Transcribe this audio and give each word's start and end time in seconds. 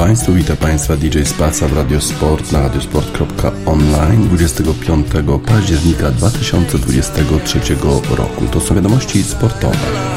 Państwu, 0.00 0.32
witam 0.32 0.56
Państwa 0.56 0.96
DJ 0.96 1.22
Spaca 1.24 1.68
w 1.68 1.72
Radiosport 1.72 2.52
na 2.52 2.60
radiosport.online 2.60 4.28
25 4.28 5.06
października 5.46 6.10
2023 6.10 7.60
roku. 8.16 8.46
To 8.50 8.60
są 8.60 8.74
wiadomości 8.74 9.22
sportowe. 9.22 10.09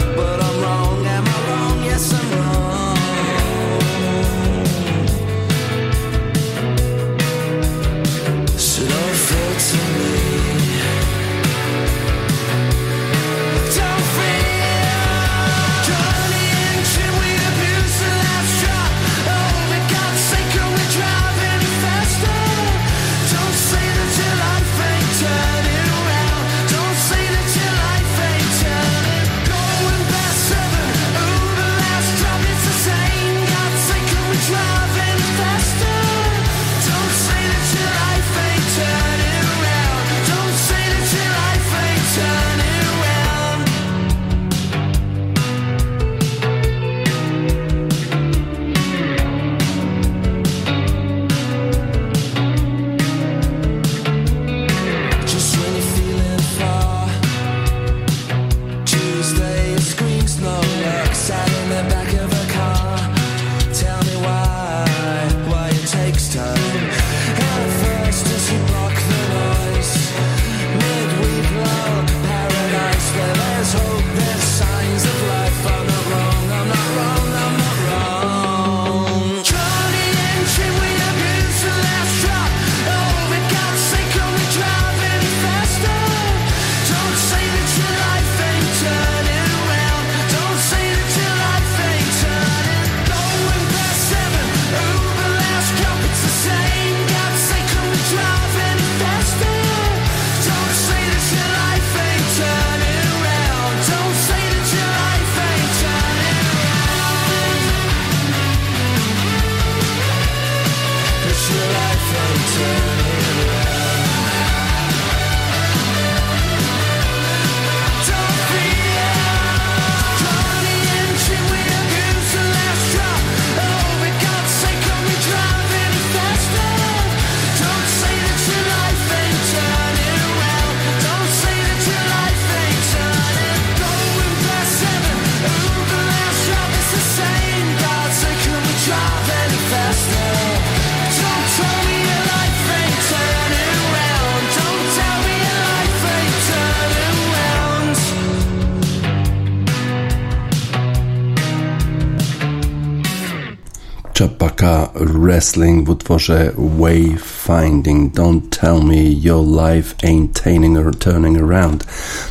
Wrestling 155.23 155.85
w 155.85 155.89
utworze 155.89 156.51
Wayfinding. 156.57 158.11
Don't 158.11 158.49
tell 158.49 158.83
me 158.83 159.03
your 159.21 159.45
life 159.45 159.95
ain't 160.03 160.43
turning, 160.43 160.93
turning 160.99 161.37
around. 161.37 161.83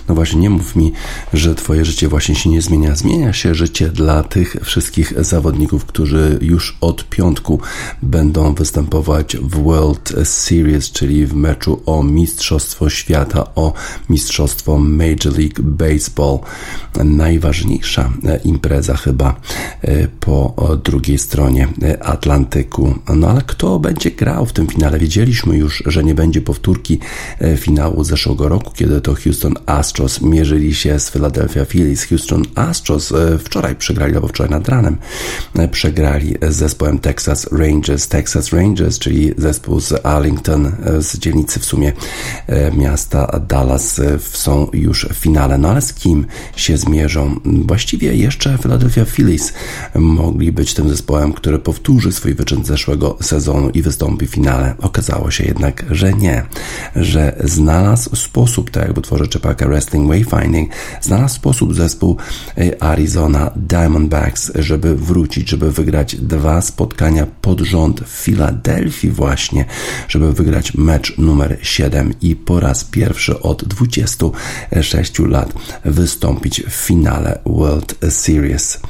No 0.08 0.14
właśnie, 0.14 0.40
nie 0.40 0.50
mów 0.50 0.76
mi, 0.76 0.92
że 1.32 1.54
twoje 1.54 1.84
życie 1.84 2.08
właśnie 2.08 2.34
się 2.34 2.50
nie 2.50 2.62
zmienia. 2.62 2.96
Zmienia 2.96 3.32
się 3.32 3.54
życie 3.54 3.88
dla 3.88 4.22
tych 4.22 4.56
wszystkich 4.62 5.24
zawodników, 5.24 5.84
którzy 5.84 6.38
już 6.40 6.76
od 6.80 7.08
piątku 7.08 7.60
będą 8.02 8.54
występować 8.54 9.36
w 9.36 9.62
World 9.62 10.12
Series, 10.24 10.90
czyli 10.90 11.26
w 11.26 11.34
meczu 11.34 11.82
o 11.86 12.02
Mistrzostwo 12.02 12.90
Świata, 12.90 13.54
o 13.54 13.72
Mistrzostwo 14.10 14.78
Major 14.78 15.38
League 15.38 15.62
Baseball. 15.62 16.38
Najważniejsza 17.04 18.12
impreza 18.44 18.96
chyba 18.96 19.40
e, 19.82 20.08
po 20.08 20.54
drugiej 20.84 21.18
stronie 21.18 21.68
Atlantyku. 22.00 22.94
No 23.16 23.28
ale 23.28 23.42
kto 23.46 23.78
będzie 23.78 24.10
grał 24.10 24.46
w 24.46 24.52
tym 24.52 24.66
finale? 24.66 24.98
Wiedzieliśmy 24.98 25.56
już, 25.56 25.82
że 25.86 26.04
nie 26.04 26.14
będzie 26.14 26.40
powtórki 26.40 26.98
e, 27.38 27.56
finału 27.56 28.04
zeszłego 28.04 28.48
roku, 28.48 28.72
kiedy 28.74 29.00
to 29.00 29.14
Houston 29.14 29.54
Astros 29.66 30.20
mierzyli 30.20 30.74
się 30.74 31.00
z 31.00 31.10
Phillies. 31.68 32.04
Houston 32.04 32.42
Astros 32.54 33.12
e, 33.12 33.38
wczoraj 33.38 33.76
przegrali, 33.76 34.14
albo 34.14 34.28
wczoraj 34.28 34.50
nad 34.50 34.68
ranem 34.68 34.96
e, 35.54 35.68
przegrali 35.68 36.34
z 36.48 36.56
zespołem 36.56 36.98
Texas 36.98 37.52
Rangers. 37.52 38.08
Texas 38.08 38.52
Rangers, 38.52 38.98
czyli 38.98 39.34
zespół 39.38 39.80
z 39.80 40.06
Arlington, 40.06 40.72
z 41.00 41.18
dzielnicy 41.18 41.60
w 41.60 41.64
sumie 41.64 41.92
miasta 42.76 43.40
Dallas 43.48 44.00
są 44.32 44.68
już 44.72 45.06
w 45.06 45.14
finale. 45.14 45.58
No 45.58 45.68
ale 45.68 45.80
z 45.80 45.94
kim 45.94 46.26
się 46.56 46.76
zmierzą? 46.76 47.40
Właściwie 47.44 48.14
jeszcze 48.14 48.58
Philadelphia 48.58 49.04
Phillies 49.04 49.52
mogli 49.94 50.52
być 50.52 50.74
tym 50.74 50.88
zespołem, 50.88 51.32
który 51.32 51.58
powtórzy 51.58 52.12
swój 52.12 52.34
wyczyn 52.34 52.64
zeszłego 52.64 53.16
sezonu 53.20 53.70
i 53.70 53.82
wystąpi 53.82 54.26
w 54.26 54.30
finale. 54.30 54.74
Okazało 54.80 55.30
się 55.30 55.44
jednak, 55.44 55.84
że 55.90 56.12
nie, 56.12 56.44
że 56.96 57.36
znalazł 57.44 58.16
sposób, 58.16 58.70
tak 58.70 58.82
jak 58.82 58.94
w 58.94 58.98
utworze 58.98 59.26
Czepaka 59.26 59.66
Wrestling 59.66 60.08
Wayfinding, 60.08 60.70
znalazł 61.12 61.34
sposób 61.34 61.74
zespół 61.74 62.16
e, 62.58 62.82
Arizona 62.82 63.50
Diamondbacks, 63.56 64.52
żeby 64.54 64.96
wrócić, 64.96 65.48
żeby 65.48 65.72
wygrać 65.72 66.16
dwa 66.16 66.60
spotkania 66.60 67.26
pod 67.40 67.60
rząd 67.60 68.00
w 68.00 68.08
Filadelfii 68.08 69.10
właśnie, 69.10 69.64
żeby 70.08 70.32
wygrać 70.32 70.74
mecz 70.74 71.18
numer 71.18 71.58
7 71.62 72.14
i 72.20 72.36
po 72.36 72.60
raz 72.60 72.84
pierwszy 72.84 73.40
od 73.40 73.64
26 73.64 75.18
lat 75.18 75.52
wystąpić 75.84 76.62
w 76.62 76.72
finale 76.72 77.38
World 77.46 77.94
Series. 78.08 78.80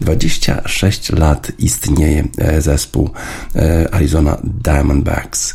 26 0.00 1.12
lat 1.12 1.52
istnieje 1.58 2.24
E, 2.38 2.62
zespół 2.62 3.10
e, 3.56 3.94
Arizona 3.94 4.38
Diamondbacks, 4.44 5.54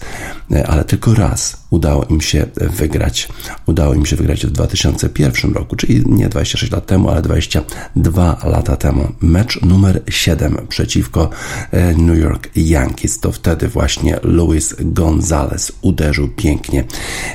e, 0.51 0.67
ale 0.67 0.83
tylko 0.83 1.13
raz 1.13 1.57
udało 1.69 2.05
im 2.05 2.21
się 2.21 2.45
wygrać. 2.55 3.29
Udało 3.65 3.93
im 3.93 4.05
się 4.05 4.15
wygrać 4.15 4.45
w 4.45 4.51
2001 4.51 5.53
roku, 5.53 5.75
czyli 5.75 6.03
nie 6.11 6.29
26 6.29 6.71
lat 6.71 6.85
temu, 6.85 7.09
ale 7.09 7.21
22 7.21 8.37
lata 8.43 8.77
temu. 8.77 9.07
Mecz 9.21 9.61
numer 9.61 10.01
7 10.09 10.57
przeciwko 10.69 11.29
e, 11.71 11.93
New 11.93 12.17
York 12.17 12.49
Yankees. 12.55 13.19
To 13.19 13.31
wtedy 13.31 13.67
właśnie 13.67 14.19
Luis 14.23 14.75
Gonzalez 14.79 15.71
uderzył 15.81 16.27
pięknie. 16.27 16.83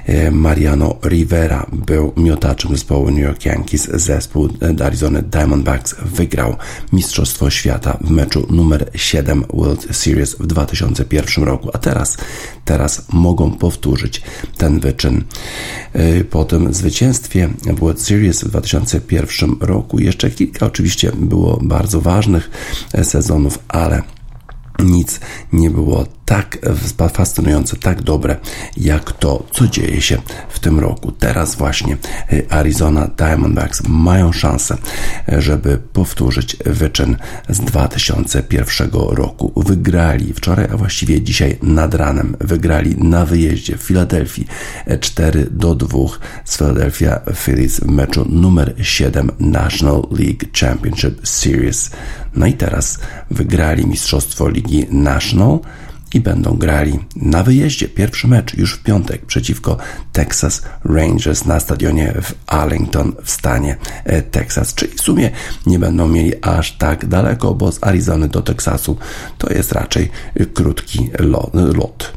E, 0.06 0.31
Mariano 0.31 0.96
Rivera 1.05 1.67
był 1.73 2.12
miotaczem 2.17 2.70
zespołu 2.70 3.11
New 3.11 3.25
York 3.25 3.44
Yankees. 3.44 3.90
Zespół 3.94 4.49
Arizona 4.84 5.22
Diamondbacks 5.22 5.94
wygrał 6.05 6.56
Mistrzostwo 6.93 7.50
Świata 7.50 7.99
w 8.00 8.11
meczu 8.11 8.46
numer 8.50 8.90
7 8.94 9.44
World 9.55 9.96
Series 9.96 10.34
w 10.34 10.46
2001 10.46 11.44
roku. 11.44 11.70
A 11.72 11.79
teraz 11.79 12.17
teraz 12.66 13.06
mogą 13.12 13.50
powtórzyć 13.50 14.22
ten 14.56 14.80
wyczyn. 14.80 15.24
Po 16.30 16.44
tym 16.44 16.74
zwycięstwie 16.74 17.48
w 17.48 17.80
World 17.80 18.00
Series 18.02 18.44
w 18.44 18.48
2001 18.48 19.56
roku 19.60 19.98
jeszcze 19.98 20.30
kilka 20.30 20.66
oczywiście 20.66 21.12
było 21.14 21.58
bardzo 21.62 22.00
ważnych 22.00 22.50
sezonów, 23.02 23.58
ale 23.68 24.02
nic 24.78 25.20
nie 25.52 25.70
było 25.70 26.06
tak 26.26 26.58
fascynujące, 27.12 27.76
tak 27.76 28.02
dobre, 28.02 28.37
jak 28.76 29.12
to, 29.12 29.46
co 29.50 29.67
dzieje 29.67 30.00
się 30.00 30.19
w 30.49 30.58
tym 30.58 30.81
roku. 30.81 31.12
Teraz 31.12 31.55
właśnie 31.55 31.96
y, 32.32 32.46
Arizona 32.50 33.11
Diamondbacks 33.17 33.82
mają 33.88 34.32
szansę, 34.32 34.76
y, 35.32 35.43
żeby 35.43 35.78
powtórzyć 35.93 36.56
wyczyn 36.67 37.17
z 37.49 37.61
2001 37.61 38.90
roku. 38.93 39.52
Wygrali 39.56 40.32
wczoraj, 40.32 40.69
a 40.73 40.76
właściwie 40.76 41.22
dzisiaj 41.22 41.58
nad 41.62 41.94
ranem, 41.94 42.37
wygrali 42.40 42.96
na 42.96 43.25
wyjeździe 43.25 43.76
w 43.76 43.82
Filadelfii 43.82 44.46
4 45.00 45.40
y, 45.40 45.50
do 45.50 45.75
2 45.75 45.99
z 46.44 46.56
Philadelphia 46.56 47.20
Phillies 47.34 47.81
w 47.81 47.87
meczu 47.87 48.26
numer 48.29 48.75
7 48.82 49.31
National 49.38 50.02
League 50.11 50.44
Championship 50.61 51.29
Series. 51.29 51.90
No 52.36 52.46
i 52.46 52.52
teraz 52.52 52.98
wygrali 53.30 53.86
Mistrzostwo 53.86 54.48
Ligi 54.48 54.86
National 54.90 55.58
i 56.14 56.20
będą 56.20 56.56
grali 56.56 56.98
na 57.16 57.42
wyjeździe. 57.42 57.88
Pierwszy 57.88 58.28
mecz 58.28 58.54
już 58.54 58.74
w 58.74 58.82
piątek 58.82 59.26
przeciwko 59.26 59.76
Texas 60.12 60.62
Rangers 60.84 61.44
na 61.44 61.60
stadionie 61.60 62.14
w 62.22 62.34
Arlington 62.46 63.12
w 63.24 63.30
stanie 63.30 63.76
e, 64.04 64.22
Texas. 64.22 64.74
Czyli 64.74 64.94
w 64.94 65.00
sumie 65.00 65.30
nie 65.66 65.78
będą 65.78 66.08
mieli 66.08 66.32
aż 66.42 66.72
tak 66.72 67.06
daleko, 67.06 67.54
bo 67.54 67.72
z 67.72 67.84
Arizony 67.84 68.28
do 68.28 68.42
Teksasu 68.42 68.96
to 69.38 69.52
jest 69.52 69.72
raczej 69.72 70.10
krótki 70.54 71.10
lot. 71.18 72.12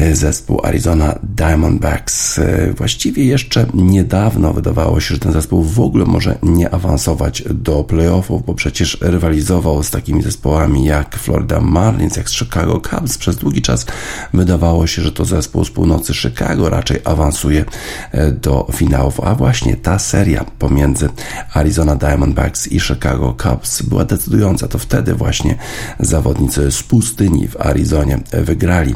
E, 0.00 0.16
zespół 0.16 0.60
Arizona 0.66 1.18
Diamondbacks. 1.22 2.38
E, 2.38 2.72
właściwie 2.72 3.24
jeszcze 3.24 3.66
niedawno 3.74 4.52
wydawało 4.52 5.00
się, 5.00 5.14
że 5.14 5.20
ten 5.20 5.32
zespół 5.32 5.62
w 5.62 5.80
ogóle 5.80 6.04
może 6.04 6.38
nie 6.42 6.74
awansować 6.74 7.42
do 7.50 7.84
playoffów, 7.84 8.46
bo 8.46 8.54
przecież 8.54 8.98
rywalizował 9.00 9.82
z 9.82 9.90
takimi 9.90 10.22
zespołami 10.22 10.84
jak 10.84 11.16
Florida 11.16 11.60
Marlins, 11.60 12.16
jak 12.16 12.28
Chicago 12.28 12.80
Cubs. 12.90 13.18
Przez 13.18 13.36
długi 13.36 13.62
czas 13.62 13.86
wydawało 14.34 14.86
się, 14.86 15.02
że 15.02 15.12
to 15.12 15.24
zespół 15.24 15.64
z 15.64 15.70
północy 15.70 16.14
Chicago 16.14 16.68
raczej 16.68 17.00
awansuje 17.04 17.64
e, 18.12 18.32
do 18.32 18.66
finałów, 18.72 19.20
a 19.20 19.34
właśnie 19.34 19.76
ta 19.76 19.98
seria 19.98 20.44
pomiędzy 20.58 21.08
Arizona 21.54 21.96
Diamondbacks 21.96 22.72
i 22.72 22.80
Chicago 22.80 23.36
Cubs 23.42 23.82
była 23.82 24.04
decydująca. 24.04 24.68
To 24.68 24.78
wtedy 24.78 25.14
właśnie 25.14 25.56
zawodnicy 25.98 26.70
z 26.70 26.82
pustyni 26.82 27.48
w 27.48 27.60
Arizonie 27.60 28.18
wygrali. 28.32 28.94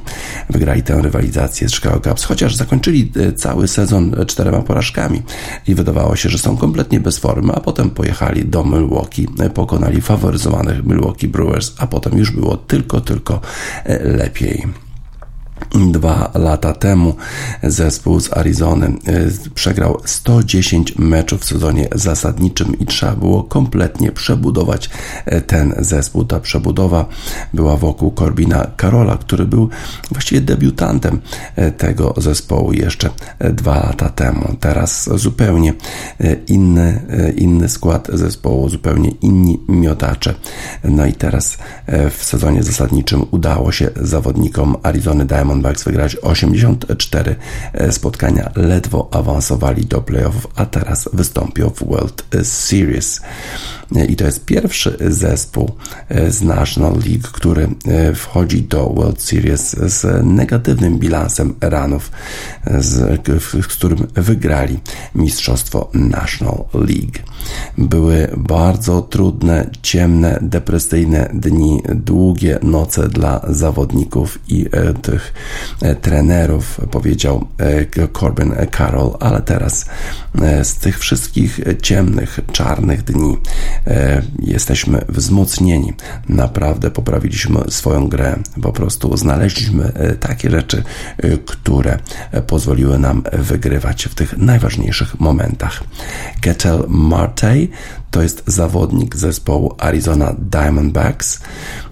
Wygrali 0.51 0.83
tę 0.83 0.94
rywalizację 1.01 1.69
z 1.69 1.73
Chicago 1.73 2.01
Cubs, 2.01 2.25
chociaż 2.25 2.55
zakończyli 2.55 3.13
e, 3.17 3.33
cały 3.33 3.69
sezon 3.69 4.15
e, 4.21 4.27
czterema 4.27 4.63
porażkami 4.63 5.23
i 5.69 5.75
wydawało 5.75 6.17
się, 6.17 6.29
że 6.29 6.39
są 6.39 6.57
kompletnie 6.57 7.01
bez 7.01 7.19
formy, 7.19 7.53
a 7.53 7.61
potem 7.61 7.91
pojechali 7.91 8.45
do 8.45 8.65
Milwaukee, 8.65 9.29
e, 9.41 9.51
pokonali 9.51 10.01
faworyzowanych 10.01 10.85
Milwaukee 10.85 11.29
Brewers, 11.29 11.73
a 11.79 11.87
potem 11.87 12.19
już 12.19 12.31
było 12.31 12.57
tylko, 12.57 13.01
tylko 13.01 13.41
lepiej. 14.05 14.84
Dwa 15.75 16.31
lata 16.35 16.73
temu 16.73 17.15
zespół 17.63 18.21
z 18.21 18.33
Arizony 18.33 18.87
y, 18.87 19.51
przegrał 19.55 20.01
110 20.05 20.99
meczów 20.99 21.41
w 21.41 21.45
sezonie 21.45 21.89
zasadniczym 21.95 22.79
i 22.79 22.87
trzeba 22.87 23.13
było 23.17 23.43
kompletnie 23.43 24.13
przebudować 24.13 24.91
y, 25.33 25.41
ten 25.41 25.75
zespół. 25.79 26.25
Ta 26.25 26.41
przebudowa 26.41 27.07
była 27.55 27.77
wokół 27.77 28.11
Corbina 28.11 28.67
Karola, 28.77 29.17
który 29.17 29.45
był 29.45 29.69
właściwie 30.11 30.41
debiutantem 30.41 31.21
y, 31.59 31.73
tego 31.73 32.15
zespołu 32.17 32.73
jeszcze 32.73 33.11
dwa 33.39 33.75
lata 33.75 34.09
temu. 34.09 34.57
Teraz 34.61 35.11
zupełnie 35.15 35.75
inny, 36.47 37.01
inny 37.37 37.69
skład 37.69 38.09
zespołu, 38.13 38.69
zupełnie 38.69 39.11
inni 39.11 39.61
miotacze. 39.69 40.35
No 40.85 41.07
i 41.07 41.13
teraz 41.13 41.59
w 42.11 42.25
sezonie 42.25 42.63
zasadniczym 42.63 43.25
udało 43.31 43.73
się 43.73 43.91
zawodnikom 43.97 44.77
Arizony 44.83 45.25
Diamond 45.25 45.64
Diamondbacks 45.65 45.85
wygrać 45.85 46.17
84 46.17 47.37
e, 47.73 47.93
spotkania, 47.93 48.51
ledwo 48.57 49.09
awansowali 49.11 49.87
do 49.87 50.01
playoffów, 50.01 50.47
a 50.55 50.67
teraz 50.67 51.09
wystąpią 51.13 51.71
w 51.71 51.89
World 51.89 52.25
Series. 52.43 53.21
E, 53.97 54.05
I 54.05 54.17
to 54.17 54.25
jest 54.25 54.45
pierwszy 54.45 54.97
zespół 55.01 55.73
e, 56.09 56.31
z 56.31 56.43
National 56.43 56.93
League, 56.93 57.29
który 57.33 57.69
wchodzi 58.15 58.63
do 58.63 58.89
World 58.89 59.23
Series 59.23 59.77
z 59.77 60.25
negatywnym 60.25 60.99
bilansem 60.99 61.55
ranów, 61.61 62.11
z, 62.79 63.27
z 63.65 63.67
którym 63.67 64.07
wygrali 64.15 64.79
mistrzostwo 65.15 65.91
National 65.95 66.65
League. 66.75 67.19
Były 67.79 68.29
bardzo 68.37 69.03
trudne, 69.03 69.71
ciemne, 69.83 70.39
depresyjne 70.43 71.31
dni, 71.35 71.83
długie 71.95 72.59
noce 72.63 73.09
dla 73.09 73.41
zawodników 73.49 74.39
i 74.49 74.67
tych 75.03 75.33
trenerów, 76.01 76.81
powiedział 76.91 77.47
e, 77.59 78.09
Corbin 78.09 78.55
Carroll, 78.77 79.17
ale 79.21 79.43
teraz 79.43 79.87
e, 80.43 80.65
z 80.65 80.77
tych 80.77 80.99
wszystkich 80.99 81.61
ciemnych, 81.83 82.41
czarnych 82.53 83.03
dni 83.03 83.37
jesteśmy 84.39 85.05
wzmocnieni. 85.09 85.93
Naprawdę 86.29 86.91
poprawiliśmy 86.91 87.61
swoją 87.69 88.09
grę. 88.09 88.37
Po 88.63 88.73
prostu 88.73 89.17
znaleźliśmy 89.17 89.93
takie 90.21 90.51
rzeczy, 90.51 90.83
które 91.47 91.99
pozwoliły 92.47 92.99
nam 92.99 93.23
wygrywać 93.33 94.05
w 94.05 94.15
tych 94.15 94.39
najważniejszych 94.39 95.21
momentach. 95.21 95.85
Ketel 96.41 96.85
Martey 96.89 97.71
to 98.15 98.23
jest 98.23 98.43
zawodnik 98.47 99.17
zespołu 99.17 99.75
Arizona 99.79 100.35
Diamondbacks. 100.39 101.41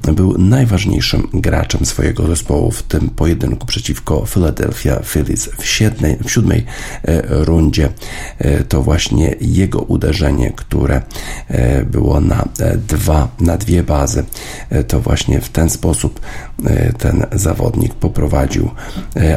Był 0.03 0.39
najważniejszym 0.39 1.29
graczem 1.35 1.87
swojego 1.87 2.27
zespołu 2.27 2.71
w 2.71 2.83
tym 2.83 3.11
pojedynku 3.11 3.42
przeciwko 3.67 4.27
Philadelphia 4.27 5.01
Phillies 5.05 5.49
w 5.59 5.67
siódmej, 5.67 6.17
w 6.25 6.31
siódmej 6.31 6.65
e, 7.05 7.23
rundzie. 7.45 7.89
E, 8.39 8.65
to 8.65 8.83
właśnie 8.83 9.35
jego 9.41 9.81
uderzenie, 9.81 10.53
które 10.57 11.03
e, 11.49 11.85
było 11.85 12.21
na 12.21 12.49
dwa, 12.89 13.29
na 13.41 13.57
dwie 13.57 13.83
bazy. 13.83 14.25
To 14.89 15.01
właśnie 15.01 15.41
w 15.41 15.49
ten 15.49 15.71
sposób 15.71 16.21
ten 16.99 17.27
zawodnik 17.33 17.95
poprowadził 17.95 18.71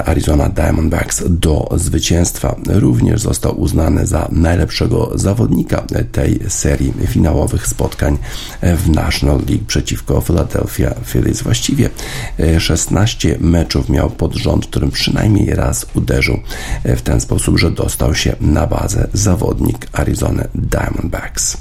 Arizona 0.05 0.50
Diamondbacks 0.50 1.24
do 1.29 1.69
zwycięstwa. 1.75 2.55
Również 2.67 3.21
został 3.21 3.59
uznany 3.62 4.07
za 4.07 4.27
najlepszego 4.31 5.12
zawodnika 5.15 5.83
tej 6.12 6.39
serii 6.47 6.93
finałowych 7.07 7.67
spotkań 7.67 8.17
w 8.62 8.89
National 8.89 9.38
League 9.38 9.65
przeciwko 9.67 10.21
Philadelphia 10.21 10.95
Phillies. 11.05 11.41
Właściwie 11.41 11.89
16 12.59 13.35
e, 13.35 13.38
meczów 13.39 13.89
miał 13.95 14.09
pod 14.09 14.33
rząd, 14.35 14.67
którym 14.67 14.91
przynajmniej 14.91 15.55
raz 15.55 15.85
uderzył 15.93 16.39
e, 16.83 16.95
w 16.95 17.01
ten 17.01 17.21
sposób, 17.21 17.59
że 17.59 17.71
dostał 17.71 18.15
się 18.15 18.35
na 18.41 18.67
bazę 18.67 19.07
zawodnik 19.13 19.87
Arizona 19.93 20.43
Diamondbacks. 20.55 21.57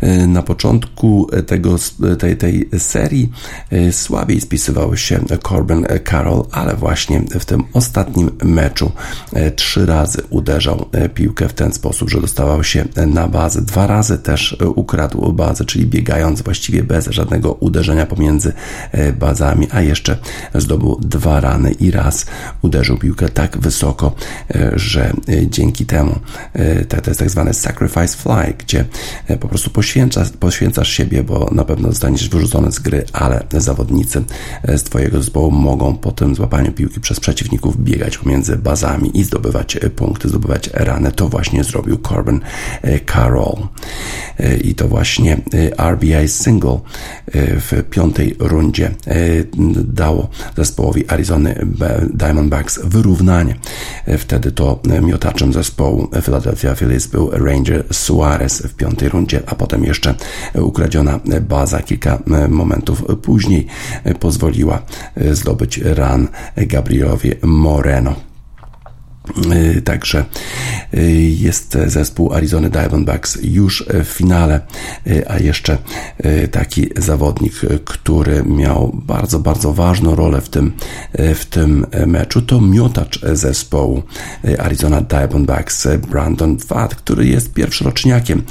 E, 0.00 0.26
na 0.26 0.42
początku 0.42 1.28
tego, 1.46 1.76
tej, 2.18 2.36
tej 2.36 2.68
serii 2.78 3.32
e, 3.70 3.92
słabiej 3.92 4.40
spisywał 4.40 4.96
się 4.96 5.20
Corbin 5.48 5.86
Carroll, 6.10 6.44
ale 6.50 6.76
właśnie 6.76 7.20
w 7.40 7.44
tym 7.44 7.64
ostatnim 7.72 8.30
meczu 8.44 8.92
e, 9.32 9.50
trzy 9.50 9.86
razy 9.86 10.22
uderzał 10.30 10.86
piłkę 11.14 11.48
w 11.48 11.52
ten 11.52 11.72
sposób, 11.72 12.10
że 12.10 12.20
dostawał 12.20 12.64
się 12.64 12.84
na 13.06 13.28
bazę. 13.28 13.62
Dwa 13.62 13.86
razy 13.86 14.18
też 14.18 14.56
ukradł 14.74 15.32
bazę, 15.32 15.64
czyli 15.64 15.86
biegając 15.86 16.42
właściwie 16.42 16.82
bez 16.82 17.06
żadnego 17.06 17.52
uderzenia 17.52 18.06
pomiędzy 18.06 18.52
bazami, 19.18 19.66
a 19.70 19.80
jeszcze 19.80 20.16
zdobył 20.54 21.00
dwa 21.00 21.40
rany 21.40 21.72
i 21.72 21.90
raz 21.90 22.26
uderzył 22.62 22.98
piłkę 22.98 23.28
tak 23.28 23.58
wysoko, 23.58 24.14
że 24.72 25.12
dzięki 25.46 25.86
temu 25.86 26.18
to 26.88 27.10
jest 27.10 27.20
tak 27.20 27.30
zwany 27.30 27.54
sacrifice 27.54 28.16
fly, 28.16 28.54
gdzie 28.58 28.84
po 29.40 29.48
prostu 29.48 29.70
poświęcasz, 29.84 30.30
poświęcasz 30.30 30.88
siebie, 30.88 31.22
bo 31.22 31.50
na 31.52 31.64
pewno 31.64 31.88
zostaniesz 31.88 32.28
wyrzucony 32.28 32.72
z 32.72 32.78
gry, 32.78 33.04
ale 33.12 33.44
zawodnicy 33.52 34.24
z 34.68 34.82
Twojego 34.82 35.18
zespołu 35.18 35.50
mogą 35.50 35.96
po 35.96 36.12
tym 36.12 36.34
złapaniu 36.34 36.72
piłki 36.72 37.00
przez 37.00 37.20
przeciwników 37.20 37.84
biegać 37.84 38.18
pomiędzy 38.18 38.56
bazami 38.56 39.18
i 39.18 39.24
zdobywać 39.24 39.78
punkty, 39.96 40.28
zdobywać 40.28 40.70
rany. 40.72 41.12
To 41.12 41.28
właśnie 41.28 41.64
zrobił 41.64 41.98
Corbin 41.98 42.40
e, 42.82 43.00
Carroll. 43.00 43.56
E, 44.38 44.56
I 44.56 44.74
to 44.74 44.88
właśnie 44.88 45.36
e, 45.78 45.90
RBI 45.90 46.28
single 46.28 46.80
w 47.34 47.82
piątej 47.90 48.36
rundzie 48.38 48.90
dało 49.84 50.28
zespołowi 50.56 51.08
Arizony 51.08 51.66
Diamondbacks 52.14 52.80
wyrównanie. 52.84 53.54
Wtedy 54.18 54.52
to 54.52 54.80
miotaczem 55.02 55.52
zespołu 55.52 56.08
Philadelphia 56.22 56.74
Phillies 56.74 57.06
był 57.06 57.30
Ranger 57.30 57.84
Suarez 57.92 58.62
w 58.62 58.74
piątej 58.74 59.08
rundzie, 59.08 59.42
a 59.46 59.54
potem 59.54 59.84
jeszcze 59.84 60.14
ukradziona 60.54 61.20
baza 61.40 61.82
kilka 61.82 62.18
momentów 62.48 63.04
później 63.22 63.66
pozwoliła 64.20 64.82
zdobyć 65.32 65.78
ran 65.78 66.28
Gabrielowi 66.56 67.30
Moreno. 67.42 68.33
Y, 69.76 69.82
także 69.82 70.24
y, 70.94 71.12
jest 71.38 71.78
zespół 71.86 72.32
Arizona 72.32 72.68
Diamondbacks 72.68 73.38
już 73.42 73.84
w 74.04 74.08
finale, 74.08 74.60
y, 75.06 75.28
a 75.28 75.38
jeszcze 75.38 75.78
taki 76.50 76.88
zawodnik, 76.96 77.52
który 77.84 78.42
miał 78.44 79.00
bardzo, 79.06 79.38
bardzo 79.38 79.72
ważną 79.72 80.14
rolę 80.14 80.40
w 80.40 80.48
tym, 80.48 80.72
w 81.34 81.44
tym 81.44 81.86
meczu, 82.06 82.42
to 82.42 82.60
miotacz 82.60 83.20
zespołu 83.32 84.02
Arizona 84.58 85.00
Diamondbacks 85.00 85.88
Brandon 86.10 86.56
Pfad, 86.56 86.94
który 86.94 87.26
jest 87.26 87.52
pierwszoroczniakiem, 87.52 88.42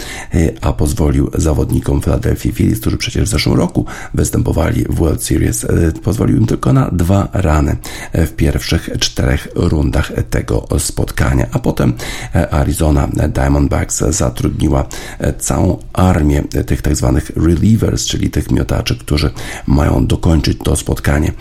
a 0.62 0.74
pozwolił 0.74 1.32
zawodnikom 1.34 2.02
Philadelphia 2.02 2.52
Phillies, 2.52 2.80
którzy 2.80 2.98
przecież 2.98 3.24
w 3.24 3.32
zeszłym 3.32 3.56
roku 3.56 3.86
występowali 4.14 4.84
w 4.84 4.96
World 4.96 5.24
Series, 5.24 5.66
pozwolił 6.04 6.38
im 6.38 6.46
tylko 6.46 6.74
na 6.74 6.90
dwa 6.92 7.30
rany 7.34 7.76
w 8.14 8.32
pierwszych 8.32 8.90
czterech 9.00 9.48
rundach 9.56 10.12
tego 10.30 10.63
spotkania, 10.78 11.48
a 11.52 11.60
potem 11.60 11.94
e, 12.36 12.54
Arizona 12.54 13.08
Diamondbacks 13.30 14.04
zatrudniła 14.10 14.86
e, 15.20 15.34
całą 15.34 15.78
armię 15.94 16.44
tych 16.66 16.82
tak 16.82 16.96
zwanych 16.96 17.32
relievers, 17.36 18.06
czyli 18.06 18.30
tych 18.30 18.52
miotaczy, 18.52 18.98
którzy 18.98 19.32
mają 19.68 20.08
dokończyć 20.08 20.58
to 20.64 20.76
spotkanie, 20.76 21.32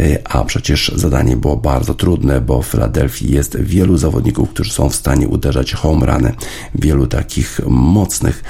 e, 0.00 0.18
a 0.24 0.44
przecież 0.44 0.92
zadanie 0.96 1.36
było 1.36 1.56
bardzo 1.56 1.94
trudne, 1.94 2.40
bo 2.40 2.62
w 2.62 2.66
Filadelfii 2.66 3.32
jest 3.32 3.60
wielu 3.60 3.96
zawodników, 3.96 4.50
którzy 4.50 4.72
są 4.72 4.88
w 4.88 4.94
stanie 4.94 5.28
uderzać 5.28 5.72
home 5.72 6.06
runy, 6.06 6.32
wielu 6.74 7.06
takich 7.06 7.60
mocnych 7.66 8.44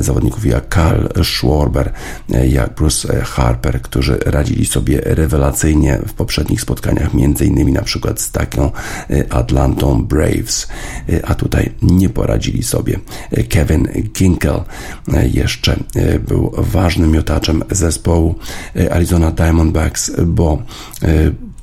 zawodników 0.00 0.46
jak 0.46 0.68
Karl 0.68 1.22
Schwarber, 1.22 1.92
jak 2.48 2.74
Bruce 2.74 3.20
Harper, 3.24 3.82
którzy 3.82 4.18
radzili 4.26 4.66
sobie 4.66 5.00
rewelacyjnie 5.04 5.98
w 6.06 6.12
poprzednich 6.12 6.60
spotkaniach, 6.60 7.14
między 7.14 7.46
innymi 7.46 7.72
na 7.72 7.82
przykład 7.82 8.20
z 8.20 8.30
taką 8.30 8.70
Atlantą 9.30 9.53
Braves, 10.02 10.68
a 11.24 11.34
tutaj 11.34 11.72
nie 11.82 12.08
poradzili 12.08 12.62
sobie. 12.62 13.00
Kevin 13.48 13.88
Ginkel 14.14 14.60
jeszcze 15.32 15.76
był 16.28 16.52
ważnym 16.56 17.10
miotaczem 17.10 17.64
zespołu 17.70 18.34
Arizona 18.90 19.30
Diamondbacks, 19.30 20.12
bo 20.26 20.62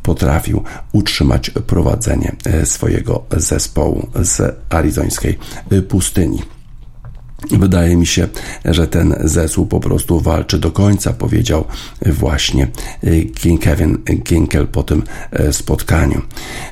potrafił 0.03 0.63
utrzymać 0.91 1.49
prowadzenie 1.49 2.35
swojego 2.63 3.23
zespołu 3.37 4.07
z 4.21 4.55
arizońskiej 4.69 5.37
pustyni. 5.89 6.41
Wydaje 7.49 7.97
mi 7.97 8.05
się, 8.05 8.27
że 8.65 8.87
ten 8.87 9.15
zespół 9.23 9.65
po 9.65 9.79
prostu 9.79 10.19
walczy 10.19 10.59
do 10.59 10.71
końca, 10.71 11.13
powiedział 11.13 11.65
właśnie 12.05 12.67
e, 13.03 13.57
Kevin 13.57 13.97
Ginkel 14.23 14.67
po 14.67 14.83
tym 14.83 15.03
e, 15.31 15.53
spotkaniu. 15.53 16.21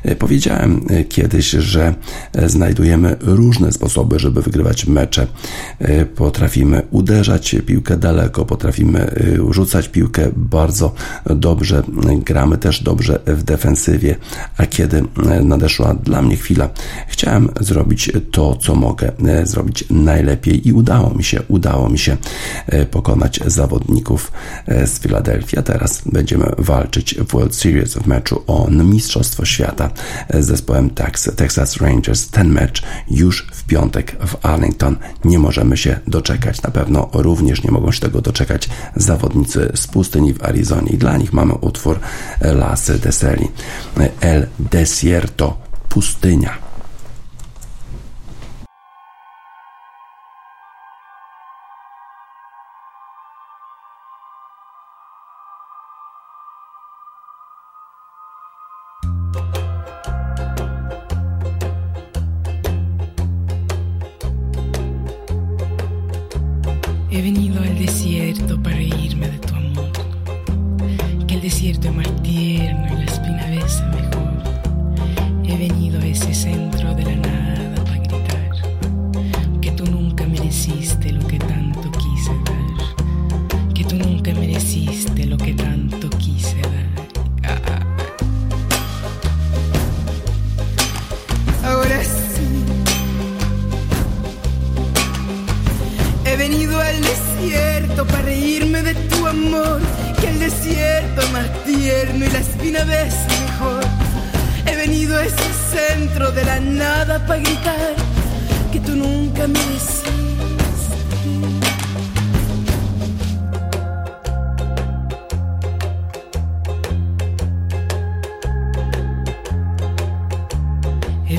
E, 0.04 0.16
powiedziałem 0.16 0.86
kiedyś, 1.10 1.50
że 1.50 1.94
znajdujemy 2.46 3.16
różne 3.20 3.72
sposoby, 3.72 4.20
żeby 4.20 4.42
wygrywać 4.42 4.86
mecze. 4.86 5.28
Potrafimy 6.16 6.82
uderzać 6.92 7.56
piłkę 7.66 7.98
daleko, 7.98 8.46
potrafimy 8.46 9.12
rzucać 9.50 9.88
piłkę 9.88 10.30
bardzo 10.36 10.94
dobrze, 11.26 11.84
gramy 12.26 12.58
też 12.58 12.84
dobrze 12.84 13.20
w 13.26 13.44
defensywie, 13.44 14.16
a 14.58 14.66
kiedy 14.66 15.04
nadeszła 15.44 15.94
dla 15.94 16.22
mnie 16.22 16.38
chwila, 16.38 16.70
chciałem 17.08 17.50
zrobić 17.60 18.12
to, 18.32 18.56
co 18.56 18.76
mogę 18.76 19.12
zrobić 19.44 19.84
najlepiej 19.90 20.59
i 20.68 20.74
udało 20.74 21.10
mi 21.10 21.24
się, 21.24 21.42
udało 21.48 21.90
mi 21.90 22.00
się 22.00 22.18
e, 22.68 22.86
pokonać 22.86 23.40
zawodników 23.46 24.32
e, 24.66 24.88
z 24.88 25.00
Filadelfii. 25.00 25.60
A 25.60 25.62
teraz 25.62 26.02
będziemy 26.06 26.52
walczyć 26.58 27.16
w 27.16 27.32
World 27.32 27.56
Series 27.56 27.94
w 27.94 28.08
meczu 28.08 28.44
o 28.48 28.68
Mistrzostwo 28.70 29.46
Świata 29.46 29.90
z 30.34 30.46
zespołem 30.46 30.90
Texas 31.36 31.78
Rangers. 31.78 32.30
Ten 32.30 32.50
mecz 32.50 32.84
już 33.12 33.48
w 33.54 33.64
piątek 33.64 34.16
w 34.28 34.46
Arlington. 34.46 34.96
Nie 35.26 35.40
możemy 35.40 35.78
się 35.78 36.00
doczekać. 36.08 36.62
Na 36.62 36.72
pewno 36.72 37.10
również 37.14 37.64
nie 37.64 37.72
mogą 37.72 37.92
się 37.92 38.00
tego 38.00 38.22
doczekać 38.22 38.70
zawodnicy 38.96 39.72
z 39.76 39.88
pustyni 39.88 40.34
w 40.34 40.44
Arizonie. 40.44 40.92
I 40.92 40.98
dla 40.98 41.18
nich 41.18 41.34
mamy 41.34 41.54
utwór 41.54 42.00
Lasy 42.42 43.00
Deseli. 43.00 43.48
El 44.22 44.48
Desierto. 44.60 45.58
Pustynia. 45.90 46.69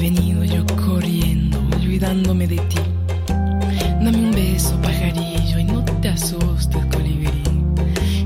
He 0.01 0.05
venido 0.05 0.43
yo 0.45 0.65
corriendo, 0.83 1.59
olvidándome 1.77 2.47
de 2.47 2.57
ti. 2.57 2.79
Dame 4.03 4.17
un 4.17 4.31
beso, 4.31 4.81
pajarillo, 4.81 5.59
y 5.59 5.65
no 5.65 5.85
te 5.85 6.09
asustes, 6.09 6.83
colibrí. 6.87 7.43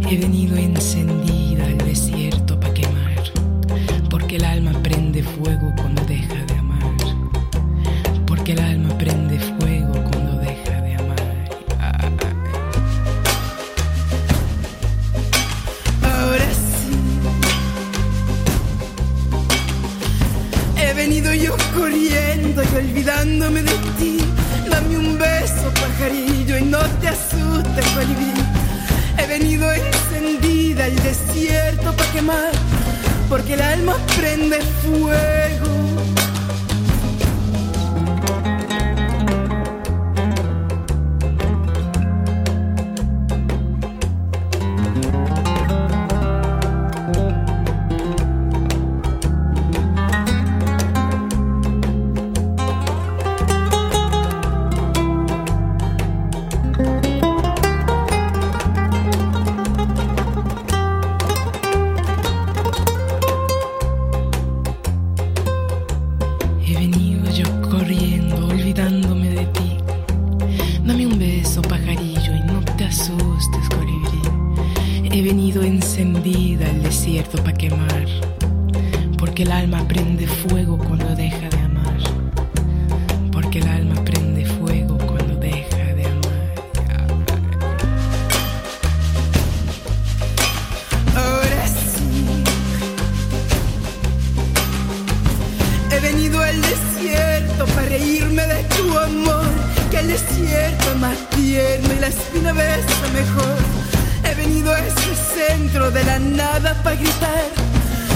He 0.08 0.16
venido 0.16 0.43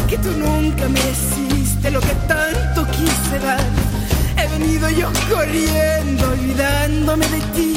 que 0.09 0.17
tú 0.19 0.31
nunca 0.33 0.89
me 0.89 1.01
hiciste 1.01 1.91
lo 1.91 2.01
que 2.01 2.15
tanto 2.27 2.87
quise 2.93 3.39
dar. 3.41 3.61
He 4.39 4.49
venido 4.59 4.89
yo 4.91 5.09
corriendo, 5.29 6.31
olvidándome 6.31 7.27
de 7.29 7.41
ti. 7.55 7.77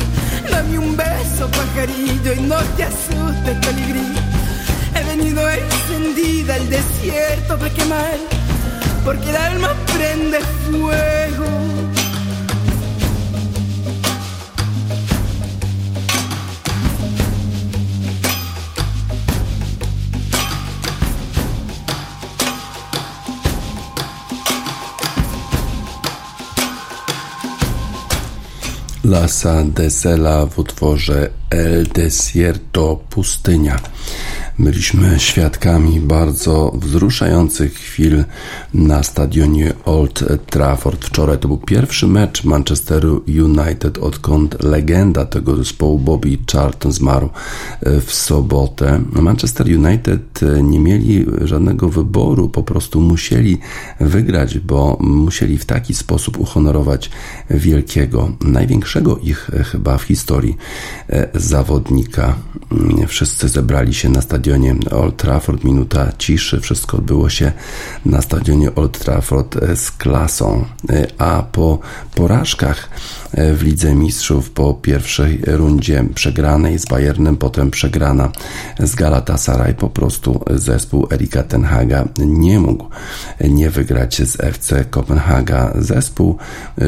Dame 0.50 0.80
un 0.80 0.96
beso, 0.96 1.50
pajarillo, 1.50 2.34
y 2.34 2.42
no 2.42 2.58
te 2.78 2.84
asustes, 2.86 3.58
colibrí. 3.66 4.14
He 4.96 5.04
venido 5.04 5.42
encendida 5.50 6.56
al 6.56 6.70
desierto 6.70 7.58
para 7.58 7.74
quemar, 7.74 8.18
porque 9.04 9.30
el 9.30 9.36
alma 9.36 9.70
prende 9.94 10.40
fuego 10.70 11.61
Lasa 29.12 29.64
de 29.64 29.90
Sela 29.90 30.46
w 30.46 30.60
utworze 30.60 31.30
El 31.50 31.88
Desierto 31.88 32.96
Pustynia. 33.10 33.80
Byliśmy 34.60 35.20
świadkami 35.20 36.00
bardzo 36.00 36.72
wzruszających 36.76 37.74
chwil 37.74 38.24
na 38.74 39.04
stadionie 39.04 39.74
Old 39.86 40.24
Trafford. 40.50 41.06
Wczoraj 41.06 41.38
to 41.38 41.48
był 41.48 41.58
pierwszy 41.58 42.08
mecz 42.08 42.44
Manchesteru 42.44 43.24
United, 43.28 43.98
odkąd 43.98 44.64
legenda 44.64 45.26
tego 45.26 45.56
zespołu 45.56 46.00
Bobby 46.00 46.38
Charlton 46.52 46.92
zmarł 46.92 47.30
e, 47.82 48.02
w 48.02 48.14
sobotę. 48.14 49.02
Manchester 49.12 49.68
United 49.68 50.40
nie 50.64 50.80
mieli 50.80 51.26
żadnego 51.42 51.90
wyboru, 51.90 52.50
po 52.50 52.64
prostu 52.64 53.02
musieli 53.02 53.58
wygrać, 54.00 54.60
bo 54.60 54.98
musieli 55.00 55.58
w 55.58 55.66
taki 55.66 55.94
sposób 55.94 56.40
uhonorować 56.40 57.10
wielkiego, 57.50 58.32
największego 58.42 59.18
ich 59.18 59.52
chyba 59.72 59.98
w 59.98 60.04
historii 60.04 60.58
e, 61.10 61.30
zawodnika. 61.34 62.36
Wszyscy 63.08 63.48
zebrali 63.48 63.94
się 63.94 64.10
na 64.10 64.22
stadionie 64.22 64.76
Old 64.92 65.18
Trafford, 65.18 65.64
minuta 65.64 66.12
ciszy, 66.18 66.60
wszystko 66.60 66.98
odbyło 66.98 67.30
się 67.30 67.52
na 68.06 68.22
stadionie 68.22 68.61
Old 68.76 69.00
Trafford 69.00 69.58
z 69.76 69.92
klasą, 69.92 70.66
e, 70.90 71.08
a 71.18 71.44
po 71.44 71.80
porażkach 72.16 72.90
w 73.34 73.64
Lidze 73.64 73.96
Mistrzów, 73.96 74.50
po 74.50 74.74
pierwszej 74.74 75.42
rundzie 75.48 76.06
przegranej 76.16 76.80
z 76.80 76.86
Bayernem, 76.86 77.38
potem 77.38 77.72
przegrana 77.72 78.32
z 78.80 78.96
Galatasaray, 78.96 79.74
po 79.74 79.90
prostu 79.90 80.44
zespół 80.50 81.08
Erika 81.12 81.44
Tenhaga 81.44 82.08
nie 82.18 82.60
mógł 82.60 82.86
nie 83.50 83.70
wygrać 83.70 84.22
z 84.22 84.40
FC 84.40 84.86
Kopenhaga. 84.90 85.74
Zespół 85.76 86.38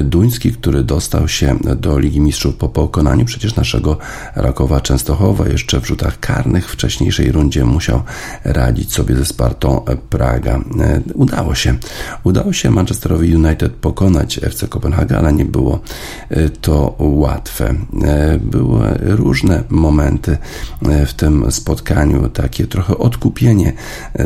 duński, 0.03 0.51
który 0.51 0.83
dostał 0.83 1.27
się 1.27 1.57
do 1.75 1.99
Ligi 1.99 2.19
Mistrzów 2.19 2.55
po 2.55 2.69
pokonaniu 2.69 3.25
przecież 3.25 3.55
naszego 3.55 3.97
Rakowa 4.35 4.81
Częstochowa 4.81 5.47
jeszcze 5.47 5.81
w 5.81 5.87
rzutach 5.87 6.19
karnych 6.19 6.69
w 6.69 6.73
wcześniejszej 6.73 7.31
rundzie 7.31 7.65
musiał 7.65 8.03
radzić 8.43 8.93
sobie 8.93 9.15
ze 9.15 9.25
Spartą 9.25 9.85
Praga. 10.09 10.59
Udało 11.13 11.55
się. 11.55 11.75
Udało 12.23 12.53
się 12.53 12.71
Manchesterowi 12.71 13.35
United 13.35 13.71
pokonać 13.71 14.39
FC 14.43 14.67
Kopenhaga, 14.67 15.17
ale 15.17 15.33
nie 15.33 15.45
było 15.45 15.79
to 16.61 16.95
łatwe. 16.99 17.75
E, 18.03 18.39
były 18.39 18.97
różne 19.01 19.63
momenty 19.69 20.37
w 21.05 21.13
tym 21.13 21.51
spotkaniu, 21.51 22.29
takie 22.29 22.67
trochę 22.67 22.97
odkupienie 22.97 23.73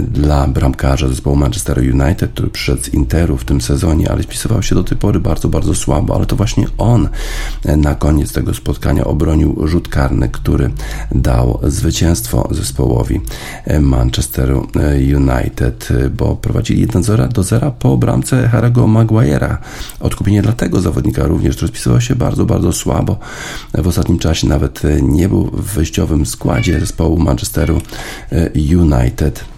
dla 0.01 0.47
bramkarza 0.47 1.07
zespołu 1.07 1.35
Manchester 1.35 1.79
United, 1.79 2.31
który 2.31 2.49
przyszedł 2.49 2.83
z 2.83 2.93
Interu 2.93 3.37
w 3.37 3.45
tym 3.45 3.61
sezonie, 3.61 4.11
ale 4.11 4.23
spisywał 4.23 4.63
się 4.63 4.75
do 4.75 4.83
tej 4.83 4.97
pory 4.97 5.19
bardzo, 5.19 5.49
bardzo 5.49 5.75
słabo, 5.75 6.15
ale 6.15 6.25
to 6.25 6.35
właśnie 6.35 6.65
on 6.77 7.09
na 7.77 7.95
koniec 7.95 8.33
tego 8.33 8.53
spotkania 8.53 9.05
obronił 9.05 9.67
rzut 9.67 9.87
karny, 9.87 10.29
który 10.29 10.69
dał 11.11 11.59
zwycięstwo 11.63 12.47
zespołowi 12.51 13.21
Manchester 13.81 14.53
United, 15.15 15.89
bo 16.15 16.35
prowadzili 16.35 16.81
1 16.81 17.03
do 17.33 17.43
0 17.43 17.71
po 17.71 17.97
bramce 17.97 18.49
Harry'ego 18.53 18.87
Maguire'a. 18.87 19.57
Odkupienie 19.99 20.41
dla 20.41 20.53
tego 20.53 20.81
zawodnika 20.81 21.27
również, 21.27 21.55
który 21.55 21.67
spisywał 21.67 21.96
się 22.01 22.15
bardzo, 22.15 22.45
bardzo 22.45 22.73
słabo. 22.73 23.17
W 23.73 23.87
ostatnim 23.87 24.19
czasie 24.19 24.47
nawet 24.47 24.81
nie 25.01 25.29
był 25.29 25.43
w 25.43 25.73
wyjściowym 25.73 26.25
składzie 26.25 26.79
zespołu 26.79 27.17
Manchesteru 27.17 27.81
United. 28.55 29.56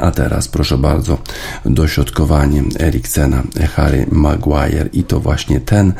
A 0.00 0.10
teraz, 0.10 0.48
proszę 0.48 0.78
bardzo, 0.78 1.18
dośrodkowanie 1.64 2.62
Eriksena, 2.80 3.42
Harry 3.74 4.06
Maguire 4.10 4.88
i 4.92 5.04
to 5.04 5.20
właśnie 5.20 5.60
ten 5.60 5.92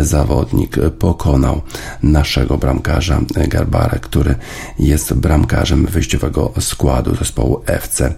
zawodnik 0.00 0.76
pokonał 0.98 1.60
naszego 2.02 2.58
bramkarza 2.58 3.20
Garbara, 3.48 3.98
który 3.98 4.34
jest 4.78 5.14
bramkarzem 5.14 5.86
wyjściowego 5.86 6.52
składu 6.60 7.16
zespołu 7.16 7.62
FC 7.66 8.14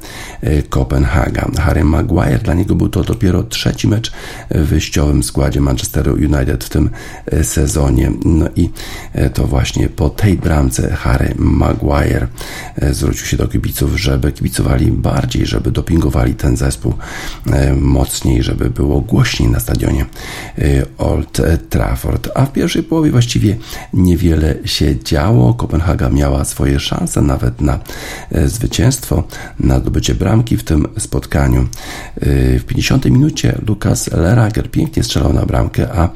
Kopenhaga. 0.68 1.51
Harry 1.59 1.85
Maguire, 1.85 2.38
dla 2.38 2.55
niego 2.55 2.75
był 2.75 2.88
to 2.88 3.03
dopiero 3.03 3.42
trzeci 3.42 3.88
mecz 3.88 4.12
w 4.51 4.66
wyjściowym 4.66 5.23
składzie 5.23 5.61
Manchesteru 5.61 6.12
United 6.12 6.64
w 6.64 6.68
tym 6.68 6.90
sezonie. 7.42 8.12
No 8.25 8.46
i 8.57 8.70
to 9.35 9.46
właśnie 9.46 9.88
po 9.88 10.11
tej 10.11 10.37
bramce 10.37 10.90
Harry 10.90 11.35
Maguire 11.38 12.27
zwrócił 12.90 13.27
się 13.27 13.37
do 13.37 13.49
kibiców, 13.49 14.01
żeby 14.01 14.33
kibicowali 14.33 14.99
bardziej, 15.00 15.46
żeby 15.46 15.70
dopingowali 15.70 16.34
ten 16.34 16.56
zespół 16.56 16.94
e, 17.52 17.74
mocniej, 17.74 18.42
żeby 18.42 18.70
było 18.70 19.00
głośniej 19.00 19.50
na 19.50 19.60
stadionie 19.60 20.06
e, 20.58 20.64
Old 20.98 21.40
Trafford. 21.68 22.28
A 22.34 22.46
w 22.46 22.52
pierwszej 22.52 22.82
połowie 22.82 23.10
właściwie 23.10 23.56
niewiele 23.94 24.54
się 24.64 25.04
działo. 25.04 25.54
Kopenhaga 25.54 26.08
miała 26.08 26.44
swoje 26.44 26.80
szanse 26.80 27.22
nawet 27.22 27.60
na 27.60 27.78
e, 28.32 28.48
zwycięstwo, 28.48 29.24
na 29.60 29.78
zdobycie 29.78 30.14
bramki 30.14 30.56
w 30.56 30.64
tym 30.64 30.86
spotkaniu. 30.98 31.68
W 32.58 32.64
50 32.66 33.04
minucie 33.04 33.58
Lukas 33.66 34.12
Lerager 34.12 34.70
pięknie 34.70 35.02
strzelał 35.02 35.32
na 35.32 35.46
bramkę, 35.46 35.92
a 35.92 36.08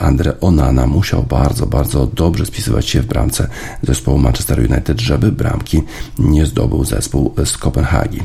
Andre 0.00 0.40
Onana 0.40 0.86
musiał 0.86 1.22
bardzo, 1.22 1.66
bardzo 1.66 2.06
dobrze 2.06 2.46
spisywać 2.46 2.88
się 2.88 3.02
w 3.02 3.06
bramce 3.06 3.48
zespołu 3.82 4.18
Manchester 4.18 4.58
United, 4.58 5.00
żeby 5.00 5.32
bramki 5.32 5.82
nie 6.18 6.46
zdobył 6.46 6.84
zespół 6.84 7.34
z 7.46 7.58
Kopenhagi. 7.58 8.20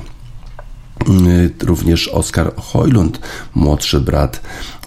Również 1.64 2.08
Oskar 2.08 2.56
Hojlund, 2.56 3.20
młodszy 3.56 4.00
brat 4.00 4.42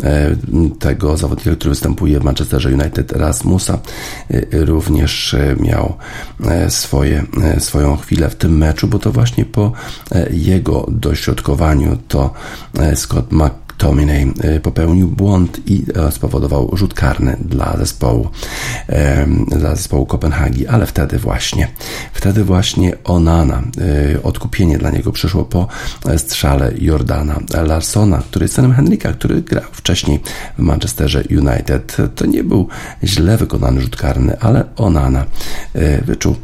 e, 0.05 0.37
tego 0.79 1.17
zawodnika, 1.17 1.57
który 1.57 1.71
występuje 1.71 2.21
w 2.21 2.25
Manchesterze 2.25 2.69
United, 2.69 3.13
Rasmusa, 3.13 3.79
e, 4.31 4.65
również 4.65 5.35
e, 5.35 5.57
miał 5.61 5.97
swoje, 6.69 7.25
swoją 7.59 7.97
chwilę 7.97 8.31
w 8.31 8.37
tym 8.37 8.59
meczu, 8.59 8.89
bo 8.89 8.99
to 8.99 9.13
właśnie 9.13 9.45
po 9.45 9.73
jego 10.31 10.87
dośrodkowaniu 10.91 11.99
to 12.09 12.35
Scott 12.95 13.33
Mc 13.33 13.62
Tominey 13.79 14.33
y, 14.57 14.61
popełnił 14.61 15.09
błąd 15.09 15.61
i 15.67 15.85
e, 15.95 16.13
spowodował 16.13 16.71
rzut 16.77 16.95
karny 16.95 17.37
dla 17.41 17.77
zespołu, 17.77 18.29
dla 19.49 19.77
zespołu 19.77 20.07
Kopenhagi, 20.07 20.67
ale 20.67 20.87
wtedy 20.87 21.19
właśnie, 21.19 21.69
wtedy 22.13 22.45
właśnie 22.45 22.97
Onana, 23.05 23.63
y, 24.15 24.23
odkupienie 24.23 24.79
dla 24.79 24.91
niego 24.91 25.13
przyszło 25.13 25.45
po 25.45 25.69
e, 26.07 26.19
strzale 26.19 26.73
Jordana 26.79 27.41
Larsona, 27.67 28.19
który 28.19 28.45
jest 28.45 28.55
synem 28.55 28.75
Henryka, 28.75 29.13
który 29.13 29.43
grał 29.43 29.65
wcześniej 29.73 30.21
w 30.59 30.63
Manchesterze 30.63 31.23
United. 31.31 31.97
To 32.15 32.27
nie 32.27 32.45
był 32.45 32.69
źle 33.05 33.37
wykonany 33.37 33.81
rzut 33.81 33.97
karny, 33.97 34.41
ale 34.41 34.65
Onana 34.77 35.25
e, 35.75 36.03
wyczuł 36.03 36.37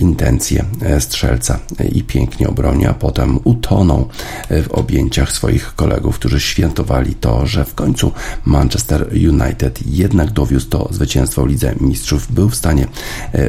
intencje 0.00 0.64
strzelca 0.98 1.58
i 1.92 2.02
pięknie 2.02 2.48
obronił, 2.48 2.90
a 2.90 2.94
potem 2.94 3.38
utonął 3.44 4.08
w 4.50 4.66
objęciach 4.70 5.32
swoich 5.32 5.74
kolegów, 5.74 6.18
którzy 6.18 6.40
świetnie 6.40 6.61
świętowali 6.62 7.14
to, 7.14 7.46
że 7.46 7.64
w 7.64 7.74
końcu 7.74 8.12
Manchester 8.44 9.08
United 9.28 9.86
jednak 9.86 10.30
dowiózł 10.30 10.68
to 10.68 10.88
zwycięstwo 10.90 11.42
w 11.42 11.48
Lidze 11.48 11.74
Mistrzów, 11.80 12.32
był 12.32 12.48
w 12.50 12.54
stanie 12.54 12.86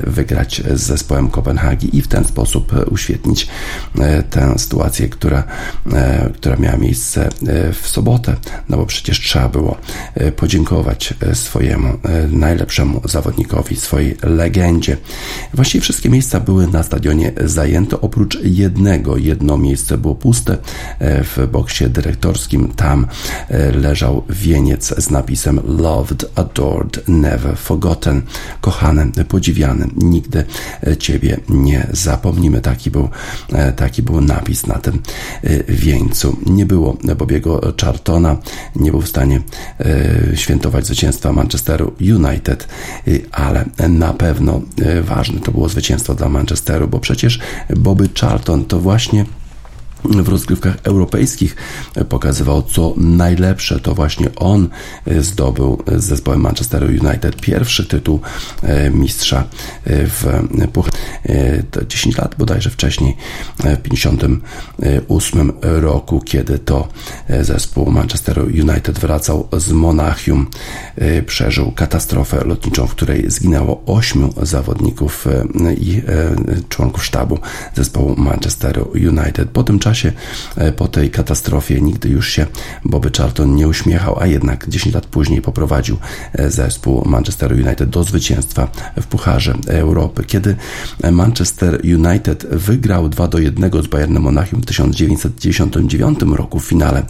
wygrać 0.08 0.62
z 0.74 0.82
zespołem 0.82 1.30
Kopenhagi 1.30 1.98
i 1.98 2.02
w 2.02 2.08
ten 2.08 2.24
sposób 2.26 2.72
uświetnić 2.92 3.48
tę 4.30 4.60
sytuację, 4.60 5.10
która, 5.10 5.44
która 6.34 6.56
miała 6.56 6.78
miejsce 6.78 7.30
w 7.82 7.88
sobotę, 7.88 8.36
no 8.70 8.78
bo 8.78 8.86
przecież 8.86 9.20
trzeba 9.20 9.50
było 9.50 9.78
podziękować 10.36 11.14
swojemu 11.34 11.88
najlepszemu 12.30 13.02
zawodnikowi, 13.06 13.76
swojej 13.76 14.18
legendzie. 14.24 14.98
Właściwie 15.54 15.82
wszystkie 15.82 16.10
miejsca 16.10 16.40
były 16.40 16.68
na 16.68 16.84
stadionie 16.84 17.32
zajęte, 17.46 18.02
oprócz 18.02 18.40
jednego. 18.44 19.18
Jedno 19.18 19.58
miejsce 19.58 19.98
było 19.98 20.16
puste 20.16 20.58
e, 21.00 21.24
w 21.24 21.48
boksie 21.52 21.90
dyrektorskim. 21.90 22.74
Tam 22.76 23.03
e, 23.50 23.72
leżał 23.72 24.24
wieniec 24.30 24.94
z 24.98 25.10
napisem 25.10 25.60
Loved, 25.66 26.26
Adored, 26.36 27.08
Never 27.08 27.58
Forgotten. 27.58 28.22
Kochany, 28.62 29.12
podziwiany, 29.28 29.88
nigdy 29.96 30.46
e, 30.88 30.98
Ciebie 30.98 31.40
nie 31.50 31.88
zapomnimy. 31.92 32.62
Taki 32.62 32.92
był, 32.92 33.10
taki 33.76 34.02
był 34.02 34.22
napis 34.22 34.68
na 34.68 34.76
tym 34.76 35.02
wieńcu. 35.70 36.38
Nie 36.46 36.66
było 36.66 36.98
Bobiego 37.18 37.74
Chartona, 37.82 38.38
nie 38.76 38.92
był 38.92 39.02
w 39.02 39.08
stanie 39.08 39.42
świętować 40.36 40.86
zwycięstwa 40.86 41.34
Manchesteru 41.34 41.94
United, 42.02 42.68
ale 43.32 43.66
na 43.90 44.14
pewno 44.14 44.62
ważne 45.02 45.40
to 45.40 45.52
było 45.52 45.70
zwycięstwo 45.70 46.16
dla 46.16 46.30
Manchesteru, 46.30 46.88
bo 46.88 47.00
przecież 47.00 47.40
Bobby 47.76 48.10
Charlton 48.20 48.66
to 48.66 48.80
właśnie 48.80 49.26
w 50.06 50.30
rozgrywkach 50.30 50.78
europejskich 50.84 51.56
pokazywał, 52.10 52.62
co 52.62 52.94
najlepsze. 52.98 53.80
To 53.80 53.96
właśnie 53.96 54.36
on 54.36 54.70
zdobył 55.20 55.84
z 55.98 56.04
zespołem 56.04 56.42
Manchester 56.42 56.84
United 56.84 57.42
pierwszy 57.42 57.86
tytuł 57.86 58.20
e, 58.64 58.90
mistrza 58.90 59.44
w 59.86 60.48
Pucharze. 60.74 60.94
10 61.88 62.18
lat 62.18 62.36
bodajże 62.38 62.70
wcześniej, 62.70 63.18
w 63.60 63.78
58 63.78 65.52
roku, 65.62 66.22
kiedy 66.22 66.60
to 66.60 66.88
zespół 67.42 67.92
Manchester 67.92 68.40
United 68.40 69.00
wracał 69.00 69.48
z 69.58 69.72
Monachium, 69.72 70.48
e, 70.96 71.22
przeżył 71.22 71.72
katastrofę 71.72 72.44
lotniczą, 72.46 72.88
w 72.88 72.92
której 72.92 73.32
zginęło 73.32 73.84
8 73.86 74.30
zawodników 74.42 75.28
e, 75.28 75.74
i 75.74 76.02
członków 76.70 77.06
sztabu 77.06 77.40
zespołu 77.76 78.16
Manchester 78.18 78.86
United. 78.94 79.50
Po 79.50 79.64
tym 79.64 79.80
czasie 79.80 79.93
czasie 79.94 80.12
e, 80.56 80.72
po 80.72 80.88
tej 80.88 81.12
katastrofie 81.12 81.82
nigdy 81.82 82.10
już 82.10 82.30
się 82.30 82.46
Bobby 82.86 83.12
Charlton 83.18 83.56
nie 83.56 83.68
uśmiechał, 83.68 84.20
a 84.20 84.28
jednak 84.28 84.70
10 84.70 84.96
lat 84.96 85.06
później 85.06 85.42
poprowadził 85.42 85.98
e, 86.34 86.50
zespół 86.50 87.04
Manchester 87.06 87.54
United 87.54 87.90
do 87.90 88.04
zwycięstwa 88.04 88.68
w 89.02 89.06
Pucharze 89.08 89.54
Europy. 89.68 90.24
Kiedy 90.24 90.56
Manchester 91.12 91.82
United 91.84 92.48
wygrał 92.52 93.10
2 93.10 93.28
do 93.28 93.38
1 93.40 93.84
z 93.84 93.88
Bayernem 93.88 94.24
Monachium 94.24 94.62
w 94.62 94.66
1999 94.66 96.20
roku 96.22 96.60
w 96.60 96.66
finale 96.66 97.04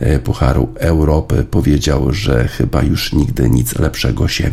e, 0.00 0.18
Pucharu 0.18 0.68
Europy, 0.78 1.44
powiedział, 1.50 2.12
że 2.12 2.48
chyba 2.48 2.82
już 2.82 3.12
nigdy 3.12 3.50
nic 3.50 3.78
lepszego 3.78 4.28
się 4.28 4.50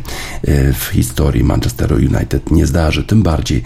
w 0.73 0.85
historii 0.91 1.43
Manchesteru 1.43 1.95
United 1.95 2.51
nie 2.51 2.67
zdarzy. 2.67 3.03
Tym 3.03 3.23
bardziej, 3.23 3.63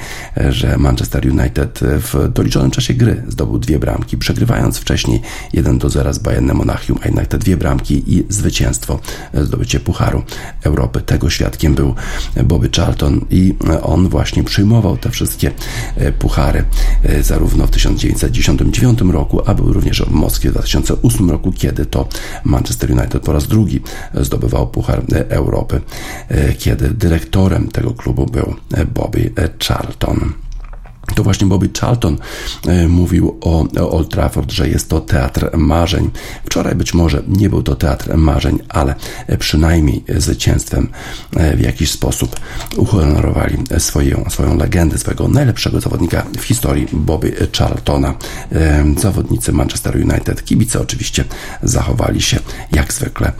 że 0.49 0.77
Manchester 0.77 1.27
United 1.31 1.79
w 1.81 2.29
doliczonym 2.33 2.71
czasie 2.71 2.93
gry 2.93 3.23
zdobył 3.27 3.59
dwie 3.59 3.79
bramki 3.79 4.04
bramki, 4.05 4.17
przegrywając 4.17 4.77
wcześniej 4.77 5.21
1 5.53 5.77
do 5.77 5.89
0 5.89 6.13
z 6.13 6.19
Bayernem 6.19 6.57
Monachium, 6.57 6.99
a 7.01 7.05
jednak 7.05 7.27
te 7.27 7.37
dwie 7.37 7.57
bramki 7.57 8.03
i 8.07 8.25
zwycięstwo, 8.29 8.99
e, 9.33 9.45
zdobycie 9.45 9.79
Pucharu 9.79 10.23
Europy. 10.63 11.01
Tego 11.01 11.29
świadkiem 11.29 11.75
był 11.75 11.95
Bobby 12.43 12.69
Charlton 12.75 13.25
i 13.29 13.53
on 13.81 14.09
właśnie 14.09 14.43
przyjmował 14.43 14.97
te 14.97 15.09
wszystkie 15.09 15.51
e, 15.97 16.11
puchary 16.11 16.63
e, 17.03 17.23
zarówno 17.23 17.67
w 17.67 17.71
1999 17.71 19.01
roku, 19.01 19.41
a 19.45 19.53
był 19.53 19.73
również 19.73 20.01
w 20.01 20.11
Moskwie 20.11 20.49
w 20.49 20.53
2008 20.53 21.31
roku, 21.31 21.51
kiedy 21.51 21.85
to 21.85 22.07
Manchester 22.43 22.91
United 22.91 23.23
po 23.23 23.33
raz 23.33 23.47
drugi 23.47 23.81
zdobywał 24.13 24.67
Puchar 24.67 25.01
Europy, 25.29 25.81
kiedy 26.57 26.89
dyrektorem 26.89 27.67
tego 27.67 27.93
klubu 27.93 28.25
był 28.25 28.55
Bobby 28.93 29.31
Charlton. 29.67 30.44
To 31.13 31.23
właśnie 31.23 31.47
Bobby 31.47 31.69
Charlton 31.79 32.17
e, 32.67 32.87
mówił 32.87 33.37
o 33.41 33.65
Old 33.91 34.09
Trafford, 34.09 34.51
że 34.51 34.69
jest 34.69 34.89
to 34.89 35.01
teatr 35.01 35.57
marzeń. 35.57 36.09
Wczoraj 36.45 36.75
być 36.75 36.93
może 36.93 37.23
nie 37.27 37.49
był 37.49 37.63
to 37.63 37.75
teatr 37.75 38.17
marzeń, 38.17 38.59
ale 38.69 38.95
przynajmniej 39.39 40.03
zwycięstwem 40.17 40.89
e, 41.35 41.57
w 41.57 41.59
jakiś 41.59 41.91
sposób 41.91 42.39
uhonorowali 42.77 43.57
swoją, 43.77 44.25
swoją 44.29 44.57
legendę, 44.57 44.97
swojego 44.97 45.27
najlepszego 45.27 45.81
zawodnika 45.81 46.25
w 46.37 46.43
historii, 46.43 46.87
Bobby 46.93 47.47
Charltona. 47.57 48.13
E, 48.51 48.85
zawodnicy 48.97 49.51
Manchester 49.51 49.95
United, 49.95 50.45
kibice 50.45 50.81
oczywiście 50.81 51.23
zachowali 51.63 52.21
się 52.21 52.39
jak 52.71 52.93
zwykle 52.93 53.31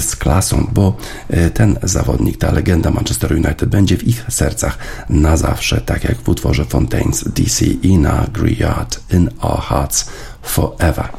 z 0.00 0.16
klasą, 0.16 0.70
bo 0.72 0.96
ten 1.54 1.78
zawodnik, 1.82 2.36
ta 2.36 2.52
legenda 2.52 2.90
Manchester 2.90 3.32
United 3.32 3.64
będzie 3.64 3.96
w 3.96 4.08
ich 4.08 4.24
sercach 4.28 4.78
na 5.08 5.36
zawsze, 5.36 5.80
tak 5.80 6.04
jak 6.04 6.18
w 6.18 6.28
utworze 6.28 6.64
Fontaine 6.64 7.07
DC 7.12 7.84
Ina 7.84 8.28
griot 8.32 9.00
in 9.10 9.28
our 9.40 9.58
hearts 9.58 10.10
forever. 10.42 11.10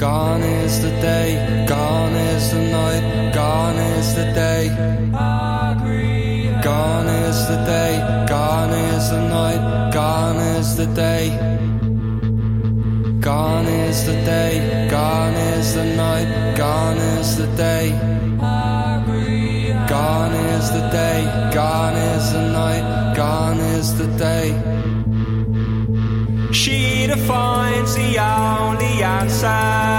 Gone 0.00 0.42
is 0.42 0.80
the 0.80 0.88
day, 1.02 1.66
gone 1.68 2.14
is 2.14 2.52
the 2.52 2.62
night, 2.72 3.34
gone 3.34 3.76
is 3.76 4.14
the 4.14 4.32
day. 4.32 4.68
Gone 6.62 7.06
is 7.06 7.46
the 7.48 7.56
day, 7.66 8.24
gone 8.26 8.70
is 8.70 9.10
the 9.10 9.20
night, 9.28 9.92
gone 9.92 10.36
is 10.56 10.74
the 10.78 10.86
day. 10.86 11.28
Gone 13.20 13.66
is 13.66 14.06
the 14.06 14.14
day, 14.24 14.88
gone 14.90 15.34
is 15.34 15.74
the 15.74 15.84
night, 15.84 16.56
gone 16.56 16.96
is 16.96 17.36
the 17.36 17.48
day. 17.58 17.90
Gone 19.86 20.32
is 20.32 20.70
the 20.70 20.88
day, 20.88 21.50
gone 21.52 21.96
is 21.96 22.32
the 22.32 22.48
night, 22.52 23.14
gone 23.14 23.60
is 23.76 23.98
the 23.98 24.06
day. 24.16 24.48
She 26.54 27.06
defines 27.06 27.94
the 27.94 28.18
only 28.18 29.02
answer. 29.02 29.89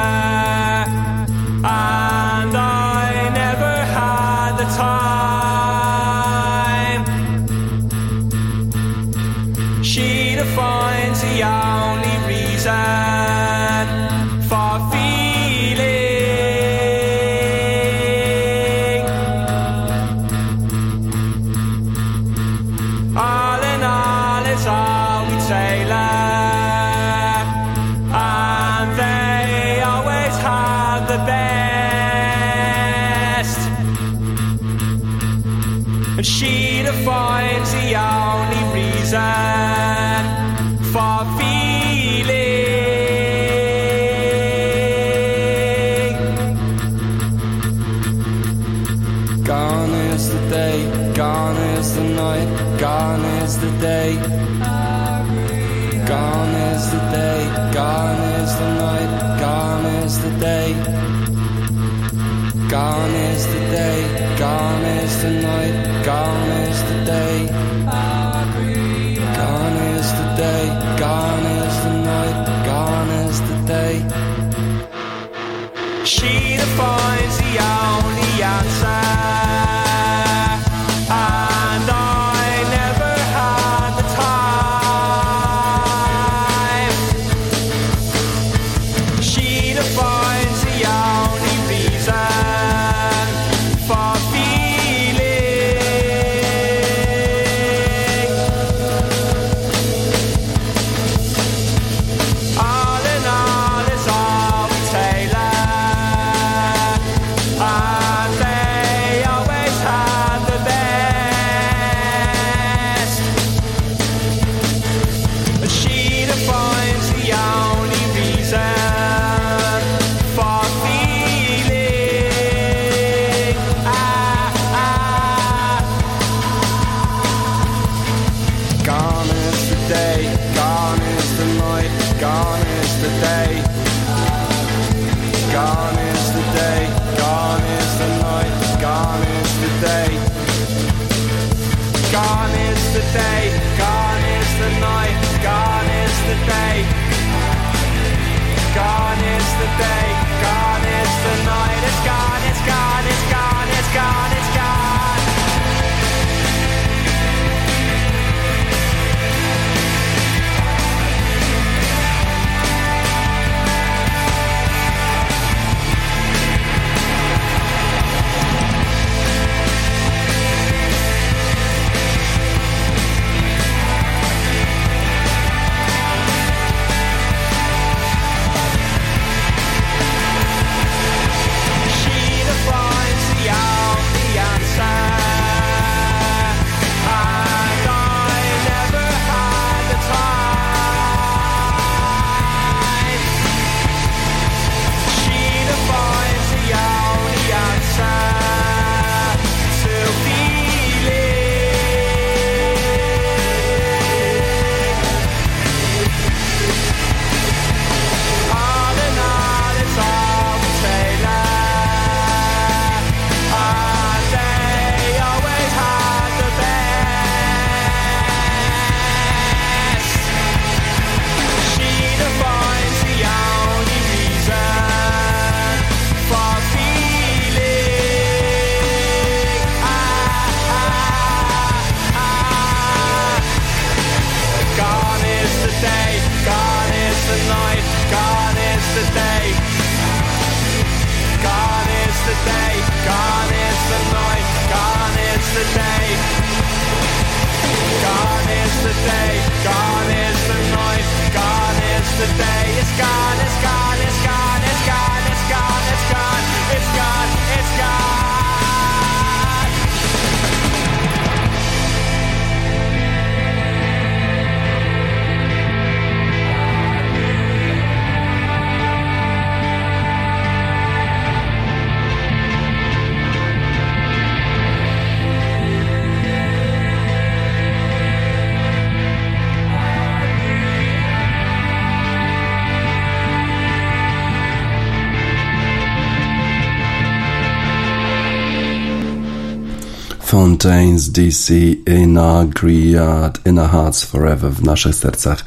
Fontaines 290.61 291.09
DC 291.09 291.49
in 291.87 292.17
our 292.17 292.45
Griad, 292.45 293.39
in 293.45 293.57
our 293.57 293.69
hearts 293.69 294.03
forever, 294.03 294.51
w 294.51 294.63
naszych 294.63 294.95
sercach 294.95 295.45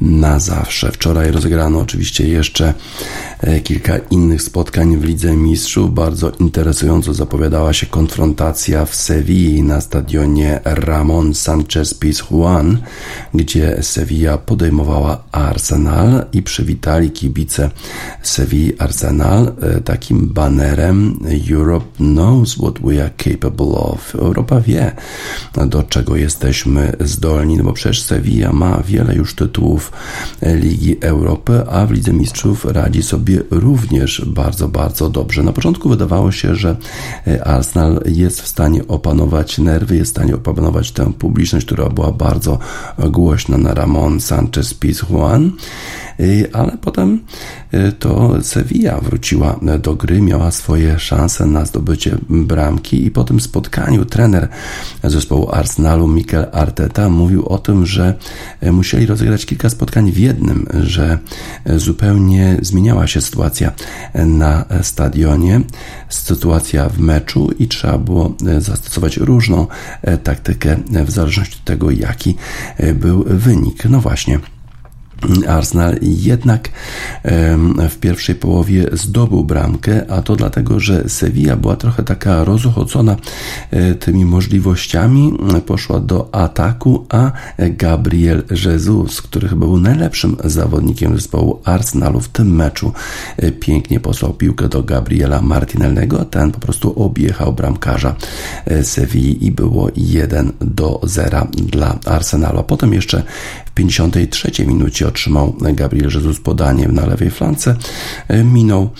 na 0.00 0.38
zawsze. 0.38 0.92
Wczoraj 0.92 1.30
rozegrano 1.30 1.80
oczywiście 1.80 2.28
jeszcze 2.28 2.74
kilka 3.64 3.98
innych 4.10 4.42
spotkań 4.42 4.96
w 4.96 5.04
Lidze 5.04 5.36
Mistrzów. 5.36 5.94
Bardzo 5.94 6.30
interesująco 6.30 7.14
zapowiadała 7.14 7.72
się 7.72 7.86
konfrontacja 7.86 8.84
w 8.84 8.94
Sewilli 8.94 9.62
na 9.62 9.80
stadionie 9.80 10.60
Ramon 10.64 11.34
Sanchez 11.34 11.94
Pizjuan, 11.94 12.78
gdzie 13.34 13.82
Sevilla 13.82 14.38
podejmowała 14.38 15.24
Arsenal 15.32 16.26
i 16.32 16.42
przywitali 16.42 17.10
kibice 17.10 17.70
Sevilla 18.22 18.72
Arsenal 18.78 19.52
e, 19.62 19.80
takim 19.80 20.28
banerem 20.28 21.18
Europe 21.50 21.86
knows 21.96 22.54
what 22.54 22.78
we 22.78 23.02
are 23.04 23.10
capable 23.16 23.66
of. 23.66 24.14
Europa 24.14 24.60
wie, 24.60 24.92
do 25.66 25.82
czego 25.82 26.16
jesteśmy 26.16 26.92
zdolni, 27.00 27.56
no 27.56 27.64
bo 27.64 27.72
przecież 27.72 28.02
Sevilla 28.02 28.52
ma 28.52 28.82
wiele 28.86 29.14
już 29.14 29.34
tytułów 29.34 29.92
Ligi 30.42 30.96
Europy, 31.00 31.62
a 31.70 31.86
w 31.86 31.90
Lidze 31.90 32.12
Mistrzów 32.12 32.64
radzi 32.64 33.02
sobie 33.02 33.35
również 33.50 34.22
bardzo, 34.26 34.68
bardzo 34.68 35.10
dobrze. 35.10 35.42
Na 35.42 35.52
początku 35.52 35.88
wydawało 35.88 36.32
się, 36.32 36.54
że 36.54 36.76
Arsenal 37.44 38.02
jest 38.06 38.42
w 38.42 38.48
stanie 38.48 38.88
opanować 38.88 39.58
nerwy, 39.58 39.96
jest 39.96 40.10
w 40.10 40.14
stanie 40.14 40.34
opanować 40.34 40.92
tę 40.92 41.12
publiczność, 41.12 41.66
która 41.66 41.88
była 41.88 42.12
bardzo 42.12 42.58
głośna 42.98 43.58
na 43.58 43.74
Ramon 43.74 44.20
Sanchez 44.20 44.74
Pizjuan. 44.74 45.52
Y, 46.20 46.50
ale 46.52 46.78
potem 46.80 47.20
y, 47.74 47.92
to 47.92 48.42
Sevilla 48.42 49.00
wróciła 49.00 49.60
do 49.78 49.94
gry, 49.94 50.20
miała 50.20 50.50
swoje 50.50 50.98
szanse 50.98 51.46
na 51.46 51.64
zdobycie 51.64 52.18
bramki 52.28 53.06
i 53.06 53.10
po 53.10 53.24
tym 53.24 53.40
spotkaniu 53.40 54.04
trener 54.04 54.48
zespołu 55.04 55.50
Arsenalu 55.52 56.08
Mikel 56.08 56.46
Arteta 56.52 57.08
mówił 57.08 57.46
o 57.46 57.58
tym, 57.58 57.86
że 57.86 58.14
musieli 58.72 59.06
rozegrać 59.06 59.46
kilka 59.46 59.70
spotkań 59.70 60.12
w 60.12 60.18
jednym, 60.18 60.66
że 60.82 61.18
zupełnie 61.76 62.56
zmieniała 62.62 63.06
się 63.06 63.15
się 63.16 63.22
sytuacja 63.22 63.72
na 64.14 64.64
stadionie, 64.82 65.60
sytuacja 66.08 66.88
w 66.88 66.98
meczu 66.98 67.50
i 67.58 67.68
trzeba 67.68 67.98
było 67.98 68.34
zastosować 68.58 69.16
różną 69.16 69.66
taktykę 70.22 70.76
w 71.04 71.10
zależności 71.10 71.56
od 71.56 71.64
tego, 71.64 71.90
jaki 71.90 72.36
był 72.94 73.24
wynik. 73.26 73.84
No 73.84 74.00
właśnie. 74.00 74.38
Arsenal 75.48 75.98
jednak 76.02 76.68
w 77.90 77.96
pierwszej 78.00 78.34
połowie 78.34 78.86
zdobył 78.92 79.44
bramkę, 79.44 80.10
a 80.10 80.22
to 80.22 80.36
dlatego, 80.36 80.80
że 80.80 81.08
Sevilla 81.08 81.56
była 81.56 81.76
trochę 81.76 82.02
taka 82.02 82.44
rozochocona 82.44 83.16
e, 83.70 83.94
tymi 83.94 84.24
możliwościami, 84.24 85.32
poszła 85.66 86.00
do 86.00 86.34
ataku, 86.34 87.06
a 87.08 87.32
Gabriel 87.58 88.42
Jesus, 88.64 89.22
który 89.22 89.48
chyba 89.48 89.66
był 89.66 89.80
najlepszym 89.80 90.36
zawodnikiem 90.44 91.16
zespołu 91.16 91.60
Arsenalu 91.64 92.20
w 92.20 92.28
tym 92.28 92.54
meczu, 92.54 92.92
e, 93.36 93.52
pięknie 93.52 94.00
posłał 94.00 94.32
piłkę 94.32 94.68
do 94.68 94.82
Gabriela 94.82 95.42
Martinellego, 95.42 96.24
ten 96.24 96.52
po 96.52 96.60
prostu 96.60 97.02
objechał 97.02 97.52
bramkarza 97.52 98.14
e, 98.64 98.84
Sevilli 98.84 99.46
i 99.46 99.52
było 99.52 99.90
1 99.96 100.52
do 100.60 101.00
0 101.02 101.46
dla 101.52 101.98
Arsenalu. 102.04 102.58
A 102.58 102.62
potem 102.62 102.92
jeszcze 102.92 103.22
53 103.76 104.66
minucie 104.66 105.08
otrzymał 105.08 105.54
Gabriel 105.60 106.10
Jesus 106.14 106.40
podanie 106.40 106.88
na 106.88 107.06
lewej 107.06 107.30
flance, 107.30 107.76
e, 108.28 108.44
minął 108.44 108.90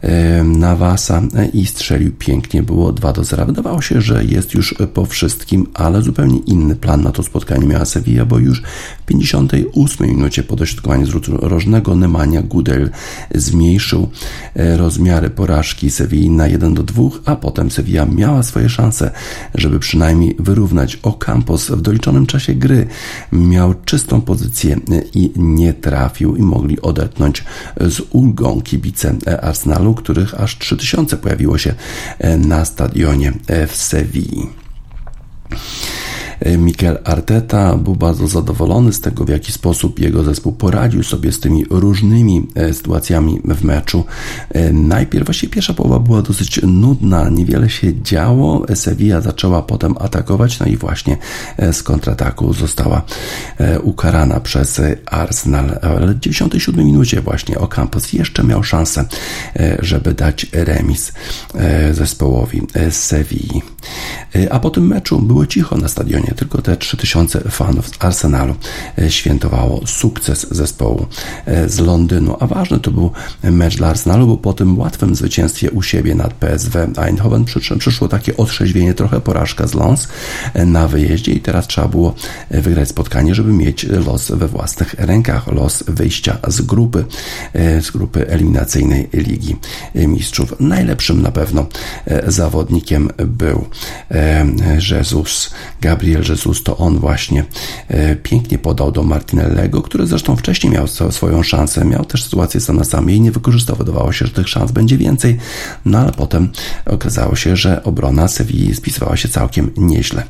e, 0.00 0.44
Nawasa 0.44 1.22
e, 1.36 1.46
i 1.46 1.66
strzelił 1.66 2.12
pięknie, 2.12 2.62
było 2.62 2.92
2 2.92 3.12
do 3.12 3.24
0. 3.24 3.46
Wydawało 3.46 3.82
się, 3.82 4.00
że 4.00 4.24
jest 4.24 4.54
już 4.54 4.74
po 4.94 5.06
wszystkim, 5.06 5.66
ale 5.74 6.02
zupełnie 6.02 6.38
inny 6.38 6.76
plan 6.76 7.02
na 7.02 7.12
to 7.12 7.22
spotkanie 7.22 7.66
miała 7.66 7.84
Sevilla, 7.84 8.24
bo 8.24 8.38
już 8.38 8.62
w 9.02 9.06
58 9.06 10.06
minucie 10.08 10.42
po 10.42 10.56
dośrodkowaniu 10.56 11.06
z 11.06 11.08
rzutu 11.08 11.36
rożnego 11.36 11.94
Nemanja 11.94 12.42
Gudel 12.42 12.90
zmniejszył 13.34 14.08
rozmiary 14.54 15.30
porażki 15.30 15.90
Sevilla 15.90 16.32
na 16.32 16.46
1 16.46 16.74
do 16.74 16.82
2, 16.82 17.02
a 17.24 17.36
potem 17.36 17.70
Sevilla 17.70 18.06
miała 18.06 18.42
swoje 18.42 18.68
szanse, 18.68 19.10
żeby 19.54 19.78
przynajmniej 19.78 20.36
wyrównać 20.38 20.98
Ocampos 21.02 21.70
w 21.70 21.80
doliczonym 21.80 22.26
czasie 22.26 22.54
gry. 22.54 22.86
Miał 23.32 23.74
czystą 23.84 24.22
pozycję 24.26 24.80
i 25.14 25.32
nie 25.36 25.74
trafił 25.74 26.36
i 26.36 26.42
mogli 26.42 26.80
odetchnąć 26.80 27.44
z 27.80 28.00
ulgą 28.10 28.60
kibice 28.60 29.14
Arsenalu, 29.42 29.94
których 29.94 30.40
aż 30.40 30.58
3000 30.58 31.16
pojawiło 31.16 31.58
się 31.58 31.74
na 32.38 32.64
stadionie 32.64 33.32
w 33.68 33.76
Sewilli. 33.76 34.46
E, 36.40 36.58
Mikel 36.58 36.98
Arteta 37.04 37.76
był 37.76 37.96
bardzo 37.96 38.28
zadowolony 38.28 38.92
z 38.92 39.00
tego, 39.00 39.24
w 39.24 39.28
jaki 39.28 39.52
sposób 39.52 39.98
jego 39.98 40.24
zespół 40.24 40.52
poradził 40.52 41.02
sobie 41.02 41.32
z 41.32 41.40
tymi 41.40 41.64
różnymi 41.70 42.46
e, 42.54 42.74
sytuacjami 42.74 43.40
w 43.44 43.64
meczu. 43.64 44.04
E, 44.50 44.72
najpierw 44.72 45.26
właśnie 45.26 45.48
pierwsza 45.48 45.74
połowa 45.74 45.98
była 45.98 46.22
dosyć 46.22 46.60
nudna, 46.62 47.28
niewiele 47.28 47.70
się 47.70 48.02
działo. 48.02 48.66
Sevilla 48.74 49.20
zaczęła 49.20 49.62
potem 49.62 49.94
atakować, 49.98 50.60
no 50.60 50.66
i 50.66 50.76
właśnie 50.76 51.16
z 51.72 51.82
kontrataku 51.82 52.52
została 52.52 53.02
ukarana 53.82 54.40
przez 54.40 54.80
Arsenal. 55.06 55.78
Ale 55.82 56.14
w 56.14 56.20
97 56.20 56.86
minucie 56.86 57.20
właśnie 57.20 57.58
Ocampos 57.58 58.12
jeszcze 58.12 58.44
miał 58.44 58.62
szansę, 58.62 59.04
żeby 59.78 60.14
dać 60.14 60.46
remis 60.52 61.12
zespołowi 61.92 62.62
Sevilla. 62.90 63.60
A 64.50 64.58
po 64.58 64.70
tym 64.70 64.86
meczu 64.86 65.20
było 65.20 65.46
cicho 65.46 65.76
na 65.76 65.88
stadionie 65.88 66.25
nie 66.28 66.34
tylko 66.34 66.62
te 66.62 66.76
3000 66.76 67.40
fanów 67.40 67.88
z 67.88 67.92
Arsenalu 67.98 68.54
e, 68.98 69.10
świętowało 69.10 69.80
sukces 69.86 70.46
zespołu 70.50 71.06
e, 71.46 71.68
z 71.68 71.78
Londynu, 71.78 72.36
a 72.40 72.46
ważny 72.46 72.80
to 72.80 72.90
był 72.90 73.10
mecz 73.42 73.76
dla 73.76 73.88
Arsenalu, 73.88 74.26
bo 74.26 74.36
po 74.36 74.52
tym 74.52 74.78
łatwym 74.78 75.14
zwycięstwie 75.14 75.70
u 75.70 75.82
siebie 75.82 76.14
nad 76.14 76.34
PSW 76.34 76.78
Eindhoven 76.96 77.44
przyszło 77.78 78.08
takie 78.08 78.36
otrzeźwienie, 78.36 78.94
trochę 78.94 79.20
porażka 79.20 79.66
z 79.66 79.74
Lons 79.74 80.08
e, 80.54 80.66
na 80.66 80.88
wyjeździe 80.88 81.32
i 81.32 81.40
teraz 81.40 81.66
trzeba 81.66 81.88
było 81.88 82.14
wygrać 82.50 82.88
spotkanie, 82.88 83.34
żeby 83.34 83.52
mieć 83.52 83.84
los 83.84 84.30
we 84.30 84.48
własnych 84.48 84.94
rękach, 84.98 85.46
los 85.46 85.84
wyjścia 85.88 86.38
z 86.48 86.60
grupy, 86.60 87.04
z 87.54 87.90
grupy 87.90 88.28
eliminacyjnej 88.28 89.08
Ligi 89.12 89.56
Mistrzów. 89.94 90.54
Najlepszym 90.60 91.22
na 91.22 91.32
pewno 91.32 91.66
zawodnikiem 92.26 93.10
był 93.26 93.64
Jesus 94.90 95.50
Gabriel 95.80 96.15
Gabriel 96.16 96.36
Jesus 96.36 96.62
to 96.62 96.76
on 96.76 96.98
właśnie 96.98 97.44
e, 97.88 98.16
pięknie 98.16 98.58
podał 98.58 98.92
do 98.92 99.02
Martinellego, 99.02 99.82
który 99.82 100.06
zresztą 100.06 100.36
wcześniej 100.36 100.72
miał 100.72 100.86
swoją 101.10 101.42
szansę, 101.42 101.84
miał 101.84 102.04
też 102.04 102.24
sytuację 102.24 102.60
sam 102.60 102.76
na 102.76 102.84
sam 102.84 103.10
i 103.10 103.20
nie 103.20 103.32
wykorzystał. 103.32 103.76
Wydawało 103.76 104.12
się, 104.12 104.26
że 104.26 104.32
tych 104.32 104.48
szans 104.48 104.72
będzie 104.72 104.98
więcej, 104.98 105.38
no 105.84 105.98
ale 105.98 106.12
potem 106.12 106.48
okazało 106.86 107.36
się, 107.36 107.56
że 107.56 107.82
obrona 107.82 108.28
Sewilli 108.28 108.74
spisywała 108.74 109.16
się 109.16 109.28
całkiem 109.28 109.70
nieźle. 109.76 110.22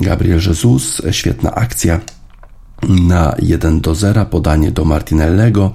Gabriel 0.00 0.40
Jesus, 0.46 1.02
świetna 1.10 1.54
akcja 1.54 2.00
na 2.88 3.34
1 3.38 3.80
do 3.80 3.94
0 3.94 4.26
podanie 4.26 4.70
do 4.70 4.84
Martinellego, 4.84 5.72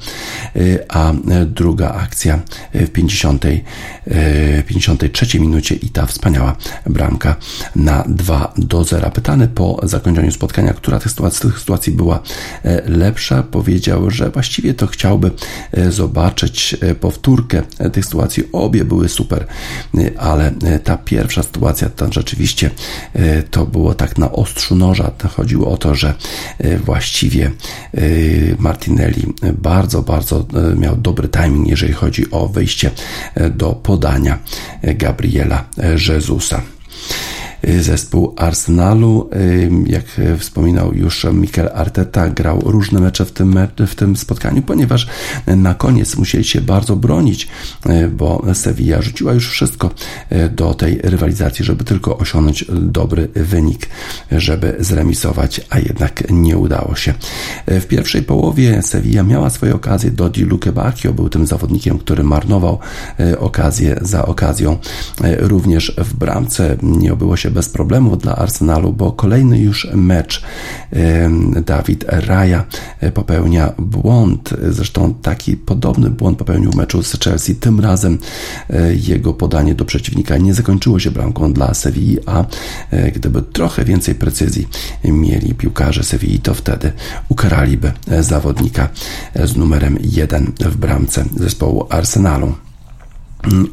y, 0.56 0.86
a 0.89 1.13
druga 1.46 1.91
akcja 1.91 2.39
w 2.74 2.89
50, 2.89 3.46
53 4.67 5.38
y, 5.38 5.41
minucie 5.41 5.76
i 5.76 5.89
ta 5.89 6.06
wspaniała 6.06 6.56
bramka 6.86 7.36
na 7.76 8.04
2 8.08 8.54
do 8.58 8.84
0. 8.84 9.12
Pytany 9.12 9.48
po 9.48 9.80
zakończeniu 9.84 10.32
spotkania, 10.32 10.74
która 10.74 11.00
tych 11.00 11.13
tych 11.41 11.60
sytuacji 11.60 11.93
była 11.93 12.20
lepsza, 12.86 13.43
powiedział, 13.43 14.12
że 14.12 14.30
właściwie 14.30 14.74
to 14.74 14.88
chciałby 14.88 15.32
zobaczyć 15.89 16.78
powtórkę 17.00 17.62
tych 17.93 18.06
sytuacji. 18.06 18.43
Obie 18.52 18.86
były 18.86 19.10
super, 19.10 19.48
ale 20.17 20.52
ta 20.84 20.98
pierwsza 20.98 21.43
sytuacja, 21.43 21.89
tam 21.89 22.13
rzeczywiście 22.13 22.72
to 23.52 23.65
było 23.65 23.93
tak 23.93 24.17
na 24.17 24.32
ostrzu 24.32 24.76
noża. 24.76 25.12
Chodziło 25.36 25.72
o 25.72 25.78
to, 25.78 25.96
że 25.96 26.13
właśnie 26.86 26.97
właściwie 26.98 27.52
y, 27.98 28.56
Martinelli 28.60 29.34
bardzo, 29.54 30.02
bardzo 30.02 30.46
y, 30.72 30.76
miał 30.76 30.96
dobry 30.96 31.30
timing, 31.30 31.68
jeżeli 31.68 31.94
chodzi 31.94 32.32
o 32.32 32.48
wejście 32.48 32.92
y, 33.38 33.50
do 33.50 33.74
podania 33.74 34.40
Gabriela 34.84 35.66
Jezusa. 36.10 36.62
Y, 37.63 37.84
zespół 37.84 38.34
Arsenalu. 38.38 39.30
Y, 39.36 39.70
jak 39.86 40.06
wspominał 40.38 40.93
już 40.93 41.26
Mikel 41.34 41.70
Arteta, 41.74 42.30
grał 42.30 42.62
różne 42.65 43.00
mecze 43.00 43.26
w 43.26 43.32
tym, 43.32 43.60
w 43.88 43.96
tym 43.96 44.17
spotkaniu, 44.17 44.62
ponieważ 44.62 45.08
na 45.48 45.74
koniec 45.74 46.17
musieli 46.17 46.43
się 46.43 46.62
bardzo 46.62 46.96
bronić, 46.96 47.48
y, 47.89 48.08
bo 48.08 48.43
Sevilla 48.54 49.02
rzuciła 49.02 49.34
już 49.34 49.50
wszystko 49.50 49.89
do 50.52 50.74
tej 50.74 50.98
rywalizacji, 51.04 51.65
żeby 51.65 51.84
tylko 51.84 52.17
osiągnąć 52.17 52.65
dobry 52.72 53.28
wynik, 53.36 53.89
żeby 54.32 54.76
zremisować, 54.80 55.62
a 55.70 55.80
jednak 55.80 56.24
nie 56.30 56.58
udało 56.58 56.96
się. 56.96 57.13
W 57.67 57.86
pierwszej 57.86 58.24
połowie 58.24 58.82
Sevilla 58.82 59.24
miała 59.24 59.50
swoje 59.50 59.76
okazje. 59.76 60.12
Dodi 60.12 60.43
Luke 60.43 60.72
Bacchio 60.72 61.13
był 61.13 61.30
tym 61.30 61.48
zawodnikiem, 61.48 62.00
który 62.00 62.24
marnował 62.24 62.80
okazję 63.39 64.00
za 64.02 64.26
okazją. 64.26 64.78
Również 65.38 65.93
w 65.98 66.13
bramce 66.13 66.78
nie 66.82 67.13
obyło 67.13 67.38
się 67.38 67.47
bez 67.52 67.70
problemu 67.70 68.18
dla 68.18 68.36
Arsenalu, 68.36 68.94
bo 68.94 69.12
kolejny 69.12 69.60
już 69.60 69.88
mecz 69.94 70.44
Dawid 71.66 72.06
Raya 72.08 72.64
e, 73.00 73.12
popełnia 73.12 73.74
błąd. 73.78 74.54
Zresztą 74.70 75.14
taki 75.14 75.58
podobny 75.58 76.10
błąd 76.10 76.38
popełnił 76.38 76.72
w 76.72 76.76
meczu 76.76 77.04
z 77.04 77.20
Chelsea. 77.20 77.56
Tym 77.56 77.80
razem 77.80 78.18
e, 78.70 78.96
jego 78.96 79.34
podanie 79.34 79.76
do 79.76 79.86
przeciwnika 79.86 80.38
nie 80.38 80.54
zakończyło 80.54 81.00
się 81.00 81.12
bramką 81.12 81.54
dla 81.54 81.74
Sevilla, 81.74 82.22
a 82.26 82.46
e, 82.92 83.12
gdyby 83.12 83.42
trochę 83.42 83.86
więcej 83.86 84.16
precyzji 84.16 84.68
mieli 85.04 85.56
piłkarze 85.56 86.04
Sevilla, 86.04 86.40
to 86.44 86.54
wtedy 86.54 86.92
ukaraliby 87.30 87.92
zawodnika 88.19 88.90
z 89.44 89.56
numerem 89.56 89.98
1 90.02 90.52
w 90.60 90.78
bramce 90.78 91.26
zespołu 91.36 91.88
Arsenalu. 91.90 92.67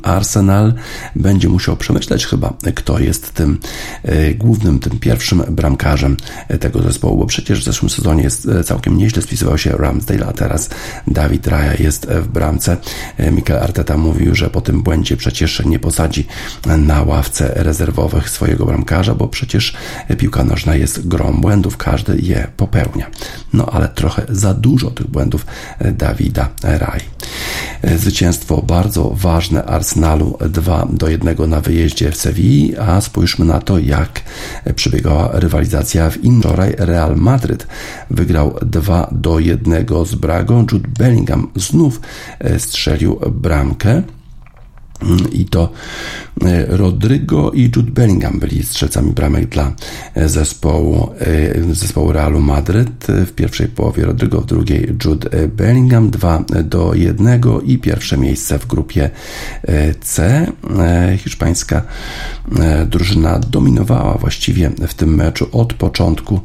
Arsenal 0.03 0.75
będzie 1.17 1.49
musiał 1.49 1.77
przemyśleć 1.77 2.27
chyba, 2.27 2.53
kto 2.75 2.99
jest 2.99 3.33
tym 3.33 3.59
e, 4.03 4.35
głównym, 4.35 4.79
tym 4.79 4.99
pierwszym 4.99 5.43
bramkarzem 5.51 6.17
tego 6.61 6.83
zespołu, 6.83 7.19
bo 7.19 7.27
przecież 7.27 7.61
w 7.61 7.65
zeszłym 7.65 7.91
sezonie 7.91 8.23
jest 8.23 8.49
e, 8.49 8.65
całkiem 8.65 8.99
nieźle 8.99 9.23
spisywał 9.23 9.59
się 9.59 9.71
Ramsdale, 9.71 10.27
a 10.27 10.33
teraz 10.33 10.71
Dawid 11.07 11.47
Raya 11.47 11.83
jest 11.83 12.07
w 12.07 12.29
bramce. 12.29 12.77
E, 13.17 13.31
Mikel 13.31 13.59
Arteta 13.59 13.97
mówił, 13.97 14.35
że 14.35 14.51
po 14.51 14.61
tym 14.61 14.83
błędzie 14.83 15.17
przecież 15.17 15.65
nie 15.65 15.79
posadzi 15.79 16.27
na 16.67 17.03
ławce 17.03 17.53
rezerwowych 17.57 18.31
swojego 18.31 18.67
bramkarza, 18.67 19.15
bo 19.15 19.29
przecież 19.29 19.77
piłka 20.19 20.45
nożna 20.45 20.77
jest 20.77 21.09
grą 21.09 21.33
błędów, 21.33 21.77
każdy 21.77 22.19
je 22.19 22.47
popełnia. 22.57 23.11
No 23.53 23.67
ale 23.67 23.89
trochę 23.89 24.27
za 24.29 24.55
dużo 24.55 24.91
tych 24.91 25.07
błędów 25.07 25.47
Dawida 25.81 26.49
Ray. 26.63 27.14
Zwycięstwo 27.97 28.63
bardzo 28.63 29.11
ważne 29.11 29.65
Arsenalu 29.65 30.39
2 30.51 30.89
do 30.91 31.09
1 31.09 31.51
na 31.51 31.61
wyjeździe 31.61 32.11
w 32.11 32.17
Sewilli, 32.17 32.77
a 32.77 33.01
spójrzmy 33.01 33.45
na 33.45 33.61
to, 33.61 33.79
jak 33.79 34.23
przebiegała 34.75 35.31
rywalizacja 35.33 36.11
w 36.11 36.25
in. 36.25 36.41
Wczoraj 36.41 36.75
Real 36.79 37.17
Madryd 37.17 37.67
wygrał 38.11 38.55
2 38.67 39.09
do 39.13 39.39
1 39.39 39.87
z 40.07 40.15
Bragą. 40.15 40.67
Jude 40.73 40.89
Bellingham 40.99 41.51
znów 41.57 42.01
strzelił 42.59 43.21
bramkę. 43.31 44.03
I 45.33 45.45
to 45.45 45.73
e, 46.45 46.67
Rodrygo 46.69 47.51
i 47.51 47.71
Jude 47.77 47.93
Bellingham 47.93 48.39
byli 48.39 48.63
strzelcami 48.63 49.13
bramek 49.13 49.49
dla 49.49 49.73
e, 50.15 50.29
zespołu, 50.29 51.11
e, 51.21 51.75
zespołu 51.75 52.13
Realu 52.13 52.41
Madryt. 52.41 53.07
W 53.27 53.33
pierwszej 53.33 53.69
połowie 53.69 54.05
Rodrygo, 54.05 54.41
w 54.41 54.47
drugiej 54.47 54.97
Jude 55.05 55.49
Bellingham 55.49 56.11
2 56.11 56.45
do 56.65 56.95
1 56.95 57.41
i 57.65 57.79
pierwsze 57.79 58.17
miejsce 58.17 58.59
w 58.59 58.67
grupie 58.67 59.11
C. 60.01 60.47
Hiszpańska 61.19 61.83
drużyna 62.87 63.39
dominowała 63.39 64.19
właściwie 64.19 64.71
w 64.89 64.95
tym 64.95 65.15
meczu 65.15 65.49
od 65.53 65.75
początku, 65.75 66.41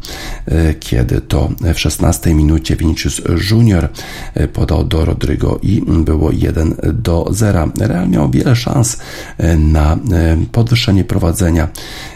kiedy 0.80 1.22
to 1.22 1.50
w 1.74 1.80
16 1.80 2.34
minucie 2.34 2.76
Vinicius 2.76 3.22
Junior 3.52 3.90
podał 4.54 4.84
do 4.84 5.06
Rodrygo 5.06 5.60
i 5.64 5.82
było 5.82 6.32
1 6.32 6.76
do 6.94 7.28
0. 7.32 7.70
Real 7.80 8.10
miał 8.10 8.32
wiele 8.32 8.49
szans 8.56 8.98
e, 9.38 9.58
na 9.58 9.94
e, 9.94 9.98
podwyższenie 10.52 11.04
prowadzenia. 11.04 11.68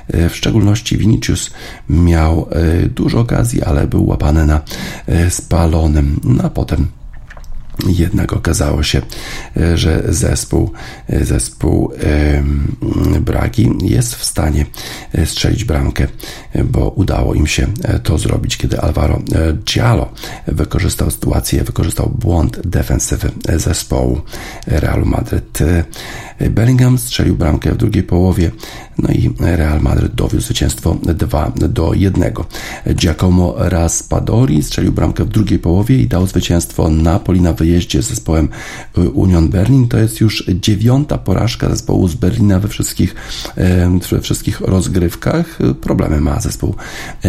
E, 0.08 0.30
w 0.30 0.36
szczególności 0.36 0.98
Vinicius 0.98 1.52
miał 1.90 2.48
dużo 2.96 3.20
okazji, 3.20 3.64
ale 3.64 3.88
był 3.88 4.08
łapany 4.08 4.46
na 4.46 4.62
spalonym. 5.30 6.20
No 6.24 6.44
a 6.44 6.50
potem 6.50 6.88
jednak 7.88 8.34
okazało 8.34 8.84
się, 8.84 9.02
e, 9.58 9.78
że 9.78 10.04
zespół, 10.10 10.72
e, 11.08 11.26
zespół 11.26 11.92
Bragi 13.22 13.70
jest 13.82 14.16
w 14.16 14.26
stanie 14.26 14.66
e, 15.14 15.26
strzelić 15.26 15.66
bramkę, 15.66 16.08
bo 16.66 16.90
udało 16.90 17.34
im 17.34 17.48
się 17.48 17.68
to 18.04 18.18
zrobić, 18.18 18.58
kiedy 18.58 18.82
Alvaro 18.82 19.22
Giallo 19.66 20.10
wykorzystał 20.48 21.12
sytuację, 21.12 21.64
wykorzystał 21.64 22.10
błąd 22.10 22.68
defensywy 22.68 23.32
zespołu 23.56 24.22
Realu 24.68 25.06
Madryt. 25.06 25.60
Bellingham 26.50 26.98
strzelił 26.98 27.36
bramkę 27.36 27.72
w 27.72 27.78
drugiej 27.78 28.04
połowie, 28.04 28.52
no 28.98 29.10
i 29.10 29.32
Real 29.40 29.82
Madryt 29.82 30.16
dowiózł 30.16 30.46
zwycięstwo 30.46 30.98
2 31.04 31.52
do 31.56 31.94
1. 31.94 32.34
Giacomo 32.94 33.56
Raspadori 33.58 34.64
strzelił 34.64 34.92
bramkę 34.92 35.26
w 35.26 35.30
drugiej 35.30 35.60
połowie 35.60 35.98
i 35.98 36.08
dał 36.08 36.28
zwycięstwo 36.28 36.90
Napoli 36.90 37.42
na 37.42 37.54
wyjeździe 37.64 38.02
z 38.02 38.08
zespołem 38.10 38.50
Union 39.14 39.48
Berlin. 39.50 39.88
To 39.88 39.98
jest 39.98 40.20
już 40.22 40.44
dziewiąta 40.62 41.18
porażka 41.18 41.70
zespołu 41.70 42.08
z 42.08 42.16
Berlina 42.16 42.60
we 42.60 42.68
wszystkich, 42.68 43.16
we 44.12 44.22
wszystkich 44.22 44.62
rozgrywkach. 44.62 45.60
Problemy 45.82 46.22
ma 46.22 46.40
zespół 46.40 46.76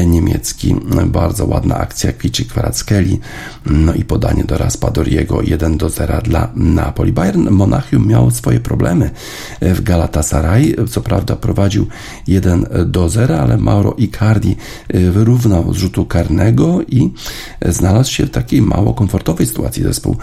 niemiecki. 0.07 0.76
Bardzo 1.07 1.47
ładna 1.47 1.76
akcja 1.76 2.12
Kwici 2.12 2.45
Kwarackieli, 2.45 3.20
no 3.66 3.95
i 3.95 4.05
podanie 4.05 4.45
do 4.45 4.59
Raspadoriego 4.59 5.43
1 5.43 5.76
do 5.76 5.91
0 5.91 6.20
dla 6.22 6.51
Napoli. 6.57 7.12
Bayern 7.12 7.51
Monachium 7.51 8.09
miał 8.09 8.30
swoje 8.30 8.61
problemy 8.61 9.11
w 9.61 9.82
Galatasaray. 9.82 10.76
Co 10.91 11.01
prawda 11.01 11.37
prowadził 11.37 11.87
1 12.26 12.66
do 12.87 13.09
0, 13.09 13.41
ale 13.41 13.57
Mauro 13.57 13.95
Icardi 13.99 14.57
wyrównał 15.11 15.74
z 15.74 15.76
rzutu 15.76 16.05
karnego 16.05 16.82
i 16.89 17.12
znalazł 17.66 18.11
się 18.11 18.26
w 18.26 18.30
takiej 18.30 18.62
mało 18.62 18.95
komfortowej 18.95 19.47
sytuacji 19.47 19.82
zespół 19.82 20.16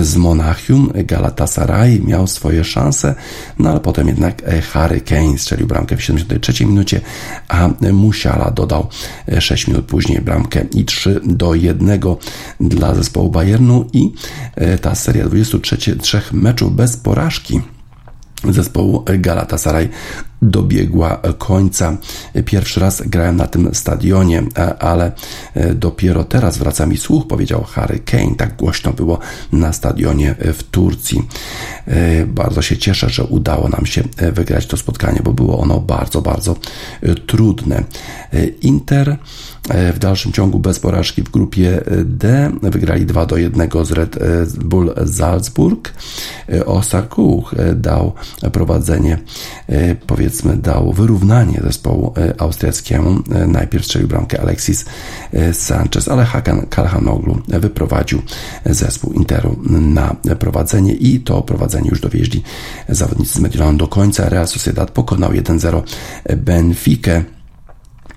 z 0.00 0.16
Monachium. 0.16 0.92
Galatasaray 0.94 2.00
miał 2.00 2.26
swoje 2.26 2.64
szanse, 2.64 3.14
no 3.58 3.70
ale 3.70 3.80
potem 3.80 4.08
jednak 4.08 4.42
Harry 4.72 5.00
Kane 5.00 5.38
strzelił 5.38 5.66
bramkę 5.66 5.96
w 5.96 6.02
73 6.02 6.66
minucie, 6.66 7.00
a 7.48 7.68
Musiala 7.92 8.50
dodał 8.50 8.86
6 9.38 9.68
minut 9.68 9.86
później 9.86 10.20
bramkę 10.20 10.64
i 10.74 10.84
3 10.84 11.20
do 11.24 11.54
1 11.54 12.00
dla 12.60 12.94
zespołu 12.94 13.30
Bayernu 13.30 13.84
i 13.92 14.12
ta 14.82 14.94
seria 14.94 15.24
23 15.24 16.20
meczów 16.32 16.76
bez 16.76 16.96
porażki 16.96 17.60
zespołu 18.50 19.04
Galatasaray 19.18 19.88
dobiegła 20.42 21.20
końca. 21.38 21.96
Pierwszy 22.44 22.80
raz 22.80 23.02
grałem 23.06 23.36
na 23.36 23.46
tym 23.46 23.74
stadionie, 23.74 24.42
ale 24.78 25.12
dopiero 25.74 26.24
teraz 26.24 26.58
wraca 26.58 26.86
mi 26.86 26.96
słuch, 26.96 27.26
powiedział 27.26 27.64
Harry 27.64 27.98
Kane. 27.98 28.34
Tak 28.36 28.56
głośno 28.56 28.92
było 28.92 29.18
na 29.52 29.72
stadionie 29.72 30.34
w 30.38 30.62
Turcji. 30.62 31.22
Bardzo 32.26 32.62
się 32.62 32.76
cieszę, 32.76 33.10
że 33.10 33.24
udało 33.24 33.68
nam 33.68 33.86
się 33.86 34.02
wygrać 34.32 34.66
to 34.66 34.76
spotkanie, 34.76 35.20
bo 35.24 35.32
było 35.32 35.60
ono 35.60 35.80
bardzo, 35.80 36.22
bardzo 36.22 36.56
trudne. 37.26 37.84
Inter 38.60 39.16
w 39.68 39.98
dalszym 39.98 40.32
ciągu 40.32 40.58
bez 40.58 40.78
porażki 40.78 41.22
w 41.22 41.30
grupie 41.30 41.80
D. 42.04 42.52
Wygrali 42.62 43.06
2 43.06 43.26
do 43.26 43.36
1 43.36 43.68
z 43.84 43.92
Red 43.92 44.18
Bull 44.64 44.94
Salzburg. 45.12 45.92
Osakuch 46.66 47.54
dał 47.74 48.12
prowadzenie, 48.52 49.18
powiedzmy, 50.06 50.56
dał 50.56 50.92
wyrównanie 50.92 51.60
zespołu 51.64 52.14
austriackiemu. 52.38 53.22
Najpierw 53.48 53.84
strzelił 53.84 54.08
bramkę 54.08 54.40
Alexis 54.40 54.84
Sanchez, 55.52 56.08
ale 56.08 56.24
Hakan 56.24 56.66
Kalhanoglu 56.66 57.38
wyprowadził 57.48 58.22
zespół 58.66 59.12
Interu 59.12 59.56
na 59.70 60.16
prowadzenie 60.38 60.92
i 60.92 61.20
to 61.20 61.42
prowadzenie 61.42 61.90
już 61.90 62.00
dowieźli 62.00 62.42
zawodnicy 62.88 63.34
z 63.34 63.38
Mediolanu 63.38 63.78
do 63.78 63.88
końca. 63.88 64.28
Real 64.28 64.46
Sociedad 64.48 64.90
pokonał 64.90 65.30
1-0 65.30 65.82
Benfica 66.36 67.22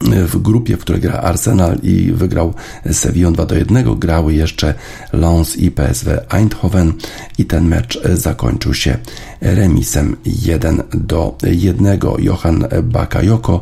w 0.03 0.41
grupie, 0.41 0.77
w 0.77 0.79
której 0.79 1.01
gra 1.01 1.13
Arsenal 1.13 1.77
i 1.83 2.11
wygrał 2.11 2.53
Sevillon 2.91 3.33
2 3.33 3.45
do 3.45 3.55
1, 3.55 3.99
grały 3.99 4.33
jeszcze 4.33 4.73
Lens 5.13 5.57
i 5.57 5.71
PSW 5.71 6.09
Eindhoven 6.29 6.93
i 7.37 7.45
ten 7.45 7.67
mecz 7.67 8.01
zakończył 8.13 8.73
się 8.73 8.97
remisem 9.41 10.15
1 10.25 10.83
do 10.93 11.37
1. 11.43 11.99
Johan 12.19 12.67
Bakayoko 12.83 13.61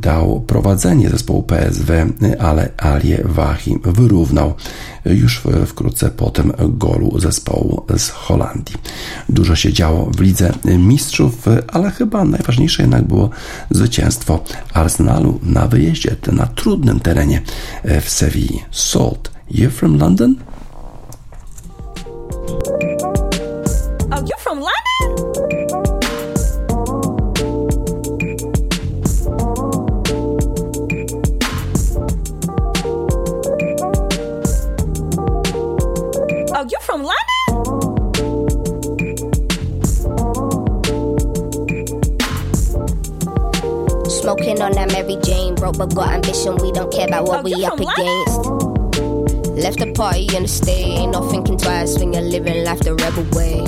dał 0.00 0.40
prowadzenie 0.40 1.10
zespołu 1.10 1.42
PSW, 1.42 1.92
ale 2.38 2.68
Alie 2.76 3.22
Wahi 3.24 3.78
wyrównał 3.84 4.54
już 5.04 5.42
wkrótce 5.66 6.10
po 6.10 6.30
tym 6.30 6.52
golu 6.68 7.20
zespołu 7.20 7.82
z 7.96 8.08
Holandii. 8.08 8.76
Dużo 9.28 9.56
się 9.56 9.72
działo 9.72 10.10
w 10.16 10.20
Lidze 10.20 10.52
Mistrzów, 10.64 11.46
ale 11.68 11.90
chyba 11.90 12.24
najważniejsze 12.24 12.82
jednak 12.82 13.04
było 13.04 13.30
zwycięstwo 13.70 14.44
Arsenalu 14.72 15.40
na 15.42 15.66
wyjeździe 15.66 16.16
na 16.32 16.46
trudnym 16.46 17.00
terenie 17.00 17.42
w 18.00 18.10
Sewilli. 18.10 18.62
Salt, 18.70 19.30
you 19.50 19.70
from 19.70 19.98
London? 19.98 20.34
Smoking 44.36 44.60
on 44.60 44.72
that 44.72 44.92
Mary 44.92 45.16
Jane, 45.22 45.54
broke 45.54 45.78
but 45.78 45.94
got 45.94 46.10
ambition. 46.10 46.56
We 46.56 46.70
don't 46.70 46.92
care 46.92 47.06
about 47.06 47.26
what 47.26 47.40
Oh, 47.40 47.42
we 47.42 47.64
up 47.64 47.80
against. 47.80 48.44
Left 49.48 49.78
the 49.78 49.92
party 49.96 50.28
in 50.36 50.42
the 50.42 50.48
state, 50.48 50.84
ain't 50.84 51.12
no 51.12 51.26
thinking 51.30 51.56
twice 51.56 51.98
when 51.98 52.12
you're 52.12 52.20
living 52.20 52.62
life 52.62 52.80
the 52.80 52.94
rebel 52.96 53.24
way. 53.32 53.64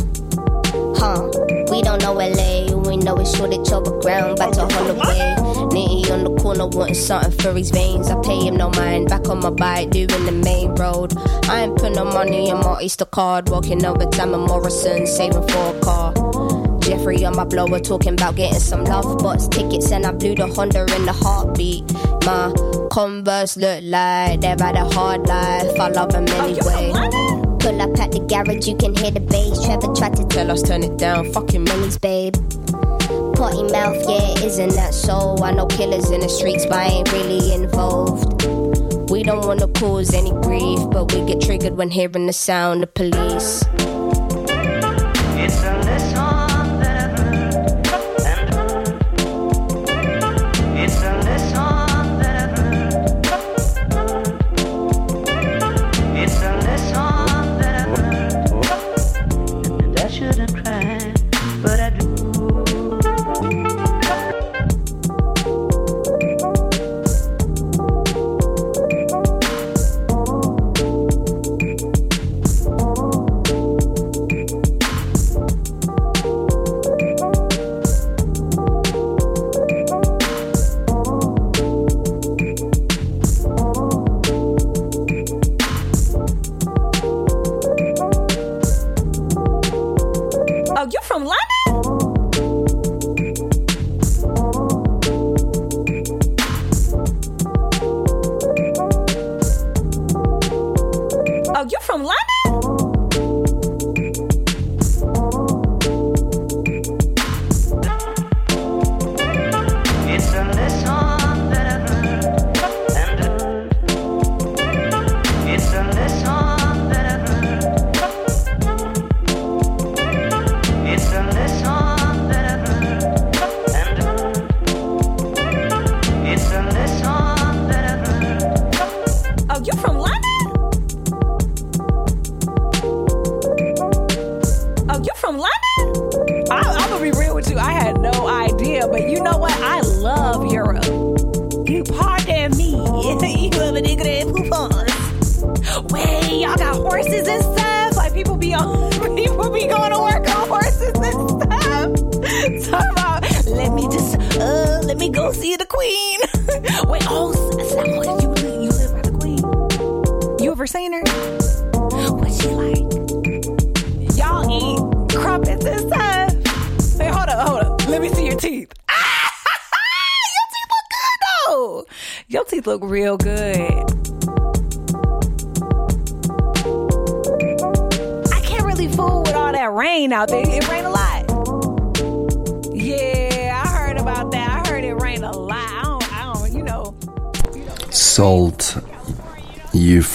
Huh? 0.94 1.24
We 1.72 1.80
don't 1.80 2.02
know 2.02 2.12
LA, 2.12 2.76
we 2.86 2.98
know 2.98 3.16
it's 3.16 3.34
Shoreditch 3.34 3.72
overground, 3.72 4.36
back 4.36 4.52
to 4.52 4.68
Holloway. 4.68 5.36
Nitty 5.72 6.10
on 6.10 6.24
the 6.24 6.36
corner 6.42 6.66
wanting 6.66 6.94
something 6.94 7.32
for 7.40 7.54
his 7.54 7.70
veins. 7.70 8.10
I 8.10 8.20
pay 8.20 8.46
him 8.46 8.56
no 8.56 8.68
mind, 8.68 9.08
back 9.08 9.26
on 9.30 9.40
my 9.40 9.50
bike, 9.50 9.88
doing 9.88 10.08
the 10.08 10.32
main 10.32 10.74
road. 10.74 11.16
I 11.48 11.62
ain't 11.62 11.78
put 11.78 11.94
no 11.94 12.04
money 12.04 12.50
in 12.50 12.58
my 12.58 12.82
Easter 12.82 13.06
card, 13.06 13.48
walking 13.48 13.82
over 13.86 14.04
time 14.04 14.34
at 14.34 14.40
Morrison, 14.40 15.06
saving 15.06 15.48
for 15.48 15.74
a 15.74 15.80
car. 15.80 16.27
Jeffrey 16.88 17.22
on 17.22 17.36
my 17.36 17.44
blower 17.44 17.78
talking 17.80 18.14
about 18.14 18.34
getting 18.34 18.58
some 18.58 18.82
love 18.84 19.18
bots 19.18 19.46
tickets 19.46 19.92
and 19.92 20.06
I 20.06 20.12
blew 20.12 20.34
the 20.34 20.46
Honda 20.46 20.86
in 20.96 21.04
the 21.04 21.12
heartbeat. 21.12 21.84
My 22.24 22.50
Converse 22.90 23.58
look 23.58 23.80
like 23.84 24.40
they've 24.40 24.58
had 24.58 24.74
a 24.74 24.88
hard 24.88 25.26
life. 25.26 25.78
I 25.78 25.88
love 25.90 26.12
them 26.12 26.24
Oh, 26.28 26.44
anyway. 26.46 26.90
Pull 27.58 27.82
up 27.82 28.00
at 28.00 28.12
the 28.12 28.24
garage, 28.26 28.66
you 28.66 28.74
can 28.74 28.96
hear 28.96 29.10
the 29.10 29.20
bass. 29.20 29.62
Trevor 29.66 29.92
tried 29.92 30.16
to 30.16 30.24
tell 30.28 30.50
us 30.50 30.62
turn 30.62 30.82
it 30.82 30.96
down. 30.96 31.30
Fucking 31.34 31.66
minis, 31.66 32.00
babe. 32.00 32.32
Potty 33.36 33.64
mouth, 33.70 34.02
yeah, 34.08 34.46
isn't 34.46 34.70
that 34.70 34.94
so? 34.94 35.36
I 35.42 35.52
know 35.52 35.66
killers 35.66 36.10
in 36.10 36.20
the 36.20 36.28
streets, 36.30 36.64
but 36.64 36.76
I 36.78 36.86
ain't 36.86 37.12
really 37.12 37.52
involved. 37.52 38.44
We 39.10 39.18
We 39.18 39.22
don't 39.24 39.44
wanna 39.44 39.68
cause 39.68 40.14
any 40.14 40.30
grief, 40.40 40.80
but 40.90 41.12
we 41.12 41.20
get 41.26 41.42
triggered 41.42 41.76
when 41.76 41.90
hearing 41.90 42.26
the 42.26 42.32
sound 42.32 42.82
of 42.82 42.94
police. 42.94 43.62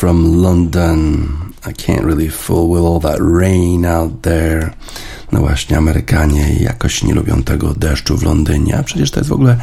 From 0.03 0.41
London. 0.41 1.27
I 1.65 1.71
can't 1.71 2.03
really 2.03 2.29
fool 2.29 2.67
with 2.69 2.83
all 2.83 2.99
that 2.99 3.19
rain 3.21 3.85
out 3.85 4.21
there. 4.21 4.73
No 5.31 5.39
właśnie, 5.39 5.77
Amerykanie 5.77 6.53
jakoś 6.53 7.03
nie 7.03 7.13
lubią 7.13 7.43
tego 7.43 7.73
deszczu 7.73 8.17
w 8.17 8.23
Londynie, 8.23 8.77
a 8.77 8.83
przecież 8.83 9.11
to 9.11 9.19
jest 9.19 9.29
w 9.29 9.33
ogóle 9.33 9.57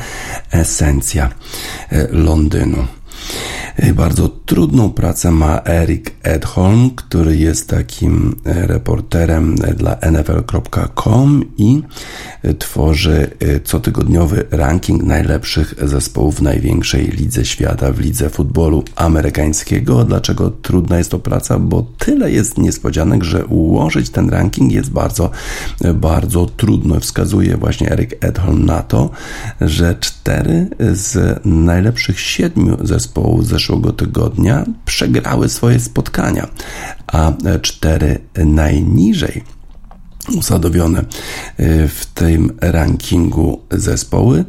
esencja 0.51 1.31
e, 1.91 2.09
Londynu. 2.13 2.87
E, 3.77 3.95
Bardzo 3.95 4.29
trudną 4.29 4.91
pracę 4.91 5.31
ma 5.31 5.61
Eric 5.65 6.11
Edholm, 6.23 6.91
który 6.91 7.37
jest 7.37 7.69
takim 7.69 8.37
e, 8.45 8.67
reporterem 8.67 9.55
dla 9.55 9.97
NFL.com 10.11 11.45
i 11.57 11.83
tworzy 12.59 13.31
e, 13.41 13.61
cotygodniowy 13.61 14.47
ranking 14.51 15.03
najlepszych 15.03 15.75
zespołów 15.83 16.37
w 16.37 16.43
największej 16.43 17.07
lidze 17.07 17.45
świata, 17.45 17.93
w 17.93 18.01
lidze 18.01 18.31
futbolu 18.31 18.85
amerykańskiego. 18.97 20.05
Dlaczego 20.05 20.51
trudna 20.51 20.99
jest 20.99 21.11
to 21.11 21.19
praca? 21.19 21.59
Bo 21.59 21.87
tyle 21.99 22.31
jest 22.31 22.59
niespodzianek, 22.59 23.25
że 23.25 23.47
ułożyć 23.47 24.11
ten 24.11 24.31
ranking 24.31 24.73
jest 24.73 24.91
bardzo, 24.91 25.31
bardzo 25.95 26.47
trudno. 26.47 27.01
Wskazuje 27.01 27.57
właśnie 27.57 27.91
Eric 27.91 28.11
Edholm 28.21 28.65
na 28.65 28.83
to, 28.83 29.11
że 29.61 29.97
cztery 30.01 30.69
z 30.93 31.41
najlepszych 31.45 32.21
siedmiu 32.21 32.87
zespołów 32.87 33.47
zeszłego 33.47 33.93
tygodnia 33.93 34.65
przegrały 34.85 35.49
swoje 35.49 35.81
spotkania, 35.81 36.49
a 37.07 37.33
cztery 37.63 38.19
najniżej 38.45 39.60
usadowione 40.37 41.01
y, 41.01 41.05
w 41.89 42.07
tym 42.15 42.53
rankingu 42.61 43.61
zespoły 43.71 44.45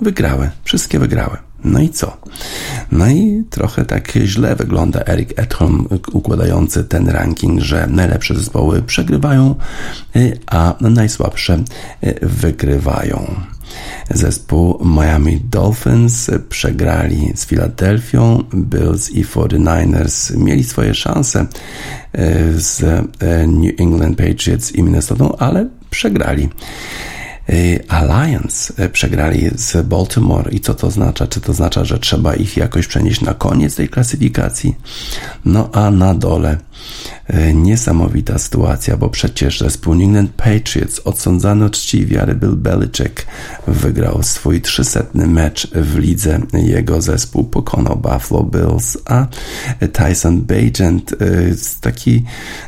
wygrały. 0.00 0.50
Wszystkie 0.64 0.98
wygrały. 0.98 1.36
No 1.64 1.80
i 1.80 1.88
co? 1.88 2.16
No 2.92 3.08
i 3.08 3.44
trochę 3.50 3.84
tak 3.84 4.12
źle 4.12 4.56
wygląda 4.56 5.00
Eric 5.00 5.30
Edholm 5.36 5.88
układający 6.12 6.84
ten 6.84 7.08
ranking, 7.08 7.60
że 7.60 7.86
najlepsze 7.86 8.34
zespoły 8.34 8.82
przegrywają, 8.82 9.54
y, 10.16 10.38
a 10.46 10.74
najsłabsze 10.80 11.64
y, 12.04 12.18
wygrywają. 12.22 13.34
Zespół 14.10 14.78
Miami 14.84 15.40
Dolphins 15.50 16.30
przegrali 16.48 17.32
z 17.34 17.46
Filadelfią, 17.46 18.44
Bills 18.54 19.10
i 19.10 19.24
49ers 19.24 20.36
mieli 20.36 20.64
swoje 20.64 20.94
szanse 20.94 21.40
e, 21.40 21.46
z 22.52 22.82
e, 22.82 23.46
New 23.46 23.80
England 23.80 24.18
Patriots 24.18 24.72
i 24.72 24.82
Minnesota, 24.82 25.28
ale 25.38 25.68
przegrali. 25.90 26.48
E, 27.48 27.54
Alliance 27.88 28.88
przegrali 28.88 29.50
z 29.54 29.86
Baltimore 29.86 30.52
i 30.52 30.60
co 30.60 30.74
to 30.74 30.86
oznacza? 30.86 31.26
Czy 31.26 31.40
to 31.40 31.52
oznacza, 31.52 31.84
że 31.84 31.98
trzeba 31.98 32.34
ich 32.34 32.56
jakoś 32.56 32.86
przenieść 32.86 33.20
na 33.20 33.34
koniec 33.34 33.76
tej 33.76 33.88
klasyfikacji? 33.88 34.74
No 35.44 35.68
a 35.72 35.90
na 35.90 36.14
dole 36.14 36.58
niesamowita 37.54 38.38
sytuacja, 38.38 38.96
bo 38.96 39.08
przecież 39.08 39.60
zespół 39.60 39.94
New 39.94 40.04
England 40.04 40.30
Patriots 40.30 41.00
odsądzany 41.04 41.64
od 41.64 41.72
czci 41.72 41.98
i 41.98 42.06
wiary 42.06 42.34
Bill 42.34 42.56
Belichick 42.56 43.26
wygrał 43.66 44.22
swój 44.22 44.60
300 44.60 45.04
mecz 45.14 45.70
w 45.70 45.98
lidze. 45.98 46.40
Jego 46.52 47.02
zespół 47.02 47.44
pokonał 47.44 47.96
Buffalo 47.96 48.42
Bills, 48.42 48.98
a 49.04 49.26
Tyson 49.92 50.42
Bagent, 50.42 51.12
e, 51.12 51.16
taki 51.80 52.24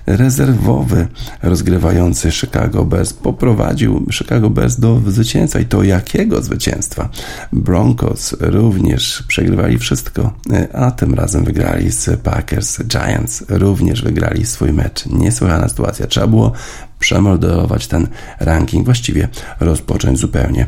rezerwowy 0.06 1.06
rozgrywający 1.42 2.32
Chicago 2.32 2.84
Bears 2.84 3.12
poprowadził 3.12 4.06
Chicago 4.10 4.50
Bears 4.50 4.80
do 4.80 5.00
zwycięstwa 5.06 5.60
i 5.60 5.64
to 5.64 5.82
jakiego 5.82 6.42
zwycięstwa? 6.42 7.08
Broncos 7.52 8.36
również 8.40 9.24
przegrywali 9.28 9.78
wszystko, 9.78 10.32
e, 10.52 10.76
a 10.76 10.90
tym 10.90 11.14
razem 11.14 11.44
wygrali 11.44 11.90
z 11.90 12.20
Packers. 12.20 12.82
Giants 12.84 13.44
również 13.48 13.95
wygrali 14.02 14.46
swój 14.46 14.72
mecz. 14.72 15.06
Niesłychana 15.06 15.68
sytuacja. 15.68 16.06
Trzeba 16.06 16.26
było 16.26 16.52
przemodelować 16.98 17.86
ten 17.86 18.08
ranking, 18.40 18.84
właściwie 18.84 19.28
rozpocząć 19.60 20.18
zupełnie 20.18 20.66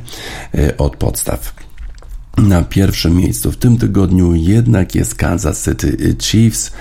e, 0.55 0.77
od 0.77 0.97
podstaw. 0.97 1.68
Na 2.43 2.63
pierwszym 2.63 3.17
miejscu 3.17 3.53
w 3.53 3.57
tym 3.57 3.79
tygodniu 3.79 4.35
jednak 4.35 4.95
jest 4.95 5.15
Kansas 5.15 5.65
City 5.65 6.17
Chiefs. 6.21 6.73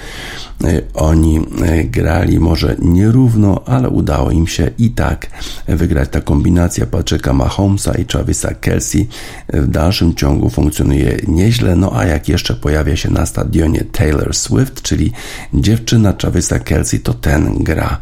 E, 0.63 0.81
oni 0.93 1.39
e, 1.65 1.83
grali 1.83 2.39
może 2.39 2.75
nierówno, 2.79 3.61
ale 3.65 3.89
udało 3.89 4.31
im 4.31 4.47
się 4.47 4.71
i 4.77 4.89
tak 4.89 5.27
wygrać. 5.67 6.09
Ta 6.09 6.21
kombinacja 6.21 6.85
Patricka 6.85 7.33
Mahomesa 7.33 7.91
i 7.95 8.05
Travisa 8.05 8.53
Kelsey 8.53 9.07
w 9.53 9.67
dalszym 9.67 10.15
ciągu 10.15 10.49
funkcjonuje 10.49 11.17
nieźle. 11.27 11.75
No 11.75 11.91
a 11.95 12.05
jak 12.05 12.29
jeszcze 12.29 12.53
pojawia 12.53 12.95
się 12.95 13.09
na 13.09 13.25
stadionie 13.25 13.83
Taylor 13.91 14.35
Swift, 14.35 14.81
czyli 14.81 15.11
dziewczyna 15.53 16.13
Travisa 16.13 16.59
Kelsey, 16.59 16.99
to 16.99 17.13
ten 17.13 17.63
gra 17.63 17.99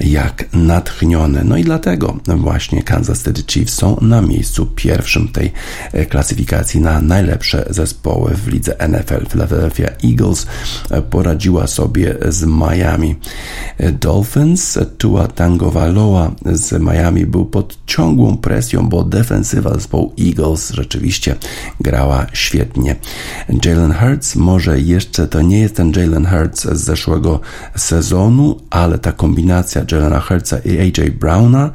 jak 0.00 0.44
natchniony. 0.52 1.44
No 1.44 1.56
i 1.56 1.64
dlatego 1.64 2.16
właśnie 2.26 2.82
Kansas 2.82 3.24
City 3.24 3.42
Chiefs 3.46 3.74
są 3.74 3.96
na 4.00 4.22
miejscu 4.22 4.66
pierwszym 4.66 5.28
tej 5.28 5.52
e, 5.92 6.06
klasyfikacji 6.06 6.80
na 6.80 6.91
najlepsze 7.00 7.64
zespoły 7.70 8.34
w 8.34 8.48
lidze 8.48 8.76
NFL. 8.88 9.26
Philadelphia 9.28 9.88
Eagles 10.04 10.46
poradziła 11.10 11.66
sobie 11.66 12.16
z 12.28 12.44
Miami. 12.44 13.16
Dolphins, 14.00 14.78
Tua 14.98 15.26
Tagovailoa 15.26 16.30
z 16.44 16.82
Miami 16.82 17.26
był 17.26 17.44
pod 17.46 17.78
ciągłą 17.86 18.36
presją, 18.36 18.88
bo 18.88 19.04
defensywa 19.04 19.74
zespołu 19.74 20.12
Eagles 20.20 20.70
rzeczywiście 20.70 21.36
grała 21.80 22.26
świetnie. 22.32 22.96
Jalen 23.64 23.94
Hurts 23.94 24.36
może 24.36 24.80
jeszcze 24.80 25.28
to 25.28 25.42
nie 25.42 25.60
jest 25.60 25.76
ten 25.76 25.92
Jalen 25.96 26.26
Hurts 26.26 26.64
z 26.64 26.80
zeszłego 26.80 27.40
sezonu, 27.76 28.60
ale 28.70 28.98
ta 28.98 29.12
kombinacja 29.12 29.84
Jalena 29.92 30.20
Hurtsa 30.20 30.58
i 30.58 30.78
AJ 30.78 31.10
Browna 31.10 31.70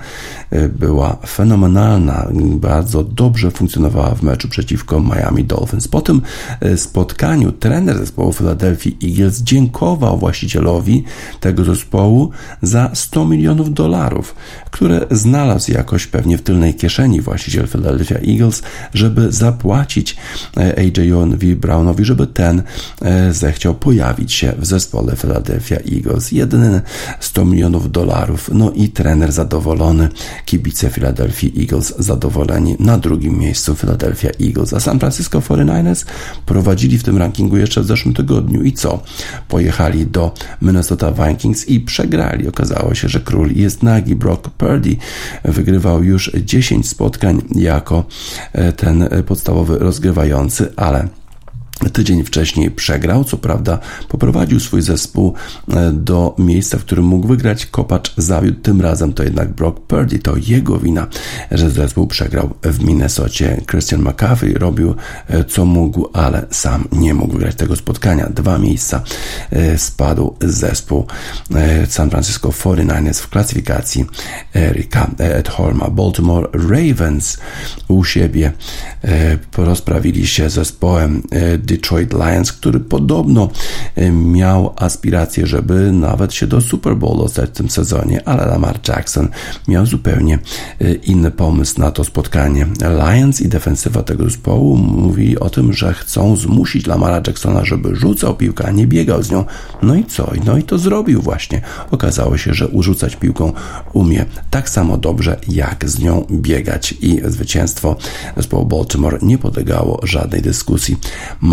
e, 0.50 0.70
była 0.70 1.18
fenomenalna. 1.28 2.28
Bardzo 2.56 3.04
dobrze 3.04 3.52
funkcjonowała 3.52 4.16
w 4.16 4.24
meczu 4.24 4.50
przeciwko 4.50 4.97
Miami 5.04 5.44
Dolphins. 5.44 5.88
Po 5.88 6.02
tym 6.02 6.22
e, 6.60 6.78
spotkaniu 6.78 7.52
trener 7.52 7.98
zespołu 7.98 8.34
Philadelphia 8.34 8.92
Eagles 9.04 9.42
dziękował 9.42 10.18
właścicielowi 10.18 11.04
tego 11.40 11.64
zespołu 11.64 12.30
za 12.62 12.92
100 12.94 13.26
milionów 13.26 13.74
dolarów, 13.74 14.36
które 14.72 15.06
znalazł 15.12 15.72
jakoś 15.72 16.08
pewnie 16.08 16.38
w 16.38 16.42
tylnej 16.42 16.74
kieszeni 16.74 17.22
właściciel 17.22 17.68
Philadelphia 17.68 18.16
Eagles, 18.16 18.64
żeby 18.94 19.32
zapłacić 19.32 20.18
e, 20.58 20.80
AJ-owi 20.80 21.56
Brownowi, 21.56 22.06
żeby 22.06 22.28
ten 22.28 22.64
e, 23.02 23.34
zechciał 23.34 23.76
pojawić 23.76 24.34
się 24.34 24.54
w 24.58 24.66
zespole 24.66 25.16
Philadelphia 25.16 25.78
Eagles. 25.96 26.32
Jedyne 26.32 26.82
100 27.20 27.46
milionów 27.46 27.92
dolarów. 27.92 28.50
No 28.54 28.72
i 28.72 28.90
trener 28.90 29.32
zadowolony, 29.32 30.10
kibice 30.46 30.90
Philadelphia 30.90 31.50
Eagles 31.60 31.94
zadowoleni. 32.00 32.76
Na 32.80 32.98
drugim 32.98 33.40
miejscu 33.40 33.76
Philadelphia 33.76 34.30
Eagles, 34.42 34.74
a 34.74 34.80
San 34.88 35.00
Francisco 35.00 35.40
49ers 35.40 36.06
prowadzili 36.46 36.98
w 36.98 37.04
tym 37.04 37.18
rankingu 37.18 37.58
jeszcze 37.58 37.82
w 37.82 37.86
zeszłym 37.86 38.14
tygodniu. 38.14 38.64
I 38.64 38.74
co? 38.74 39.04
Pojechali 39.48 40.06
do 40.06 40.34
Minnesota 40.62 41.12
Vikings 41.12 41.68
i 41.68 41.80
przegrali. 41.80 42.48
Okazało 42.48 42.96
się, 42.96 43.10
że 43.10 43.20
król 43.20 43.52
jest 43.56 43.84
nagi. 43.84 44.16
Brock 44.16 44.50
Purdy 44.50 44.96
wygrywał 45.46 46.04
już 46.04 46.32
10 46.46 46.90
spotkań 46.90 47.42
jako 47.56 48.06
e, 48.54 48.74
ten 48.74 49.10
podstawowy 49.26 49.78
rozgrywający, 49.80 50.74
ale 50.76 51.08
Tydzień 51.94 52.24
wcześniej 52.24 52.72
przegrał, 52.72 53.24
co 53.24 53.38
prawda 53.38 53.80
poprowadził 54.08 54.60
swój 54.60 54.82
zespół 54.82 55.34
e, 55.70 55.92
do 55.92 56.36
miejsca, 56.38 56.78
w 56.78 56.82
którym 56.82 57.06
mógł 57.06 57.28
wygrać. 57.28 57.66
Kopacz 57.66 58.14
zawiódł, 58.18 58.62
tym 58.62 58.82
razem 58.82 59.14
to 59.14 59.24
jednak 59.24 59.54
Brock 59.54 59.80
Purdy. 59.80 60.20
To 60.20 60.34
jego 60.48 60.80
wina, 60.80 61.08
że 61.52 61.70
zespół 61.70 62.08
przegrał 62.08 62.54
w 62.64 62.84
Minnesocie. 62.84 63.62
Christian 63.70 64.02
McCaffrey 64.02 64.54
robił 64.54 64.96
e, 65.28 65.44
co 65.44 65.66
mógł, 65.66 66.10
ale 66.14 66.46
sam 66.52 66.88
nie 66.92 67.14
mógł 67.14 67.34
wygrać 67.34 67.56
tego 67.56 67.76
spotkania. 67.76 68.30
Dwa 68.30 68.58
miejsca 68.58 69.04
e, 69.52 69.78
spadł 69.78 70.36
zespół 70.42 71.06
San 71.90 72.10
Francisco 72.10 72.50
49ers 72.50 73.22
w 73.22 73.30
klasyfikacji 73.30 74.06
Erika 74.56 75.10
Edholma. 75.18 75.90
Baltimore 75.90 76.48
Ravens 76.54 77.38
u 77.88 78.04
siebie 78.04 78.52
rozprawili 79.58 80.28
się 80.28 80.50
zespołem 80.50 81.24
Detroit 81.68 82.14
Lions, 82.14 82.52
który 82.52 82.80
podobno 82.80 83.50
e, 83.96 84.12
miał 84.12 84.74
aspiracje, 84.76 85.48
żeby 85.48 85.92
nawet 85.92 86.34
się 86.34 86.48
do 86.48 86.62
Super 86.62 86.96
Bowl 86.96 87.18
dostać 87.18 87.50
w 87.50 87.54
tym 87.54 87.70
sezonie, 87.70 88.28
ale 88.28 88.46
Lamar 88.46 88.80
Jackson 88.88 89.28
miał 89.68 89.86
zupełnie 89.86 90.40
e, 90.82 90.94
inny 90.94 91.32
pomysł 91.32 91.80
na 91.80 91.92
to 91.92 92.04
spotkanie. 92.04 92.68
Lions 92.80 93.42
i 93.42 93.48
defensywa 93.48 94.04
tego 94.04 94.24
zespołu 94.24 94.78
mówi 94.78 95.40
o 95.40 95.50
tym, 95.50 95.74
że 95.74 95.94
chcą 95.94 96.36
zmusić 96.36 96.88
Lamara 96.88 97.22
Jacksona, 97.28 97.66
żeby 97.66 97.96
rzucał 97.96 98.36
piłkę, 98.36 98.66
a 98.68 98.72
nie 98.72 98.88
biegał 98.88 99.24
z 99.24 99.32
nią. 99.32 99.46
No 99.82 99.96
i 99.96 100.06
co? 100.06 100.32
No 100.46 100.58
i 100.58 100.64
to 100.64 100.78
zrobił 100.78 101.22
właśnie. 101.22 101.62
Okazało 101.92 102.38
się, 102.38 102.54
że 102.54 102.68
urzucać 102.68 103.16
piłką 103.16 103.54
umie 103.94 104.26
tak 104.50 104.70
samo 104.70 104.98
dobrze, 104.98 105.40
jak 105.50 105.90
z 105.90 106.00
nią 106.00 106.26
biegać 106.32 106.94
i 107.02 107.22
zwycięstwo 107.26 107.96
zespołu 108.38 108.66
Baltimore 108.66 109.18
nie 109.22 109.38
podlegało 109.38 110.00
żadnej 110.04 110.42
dyskusji. 110.42 110.98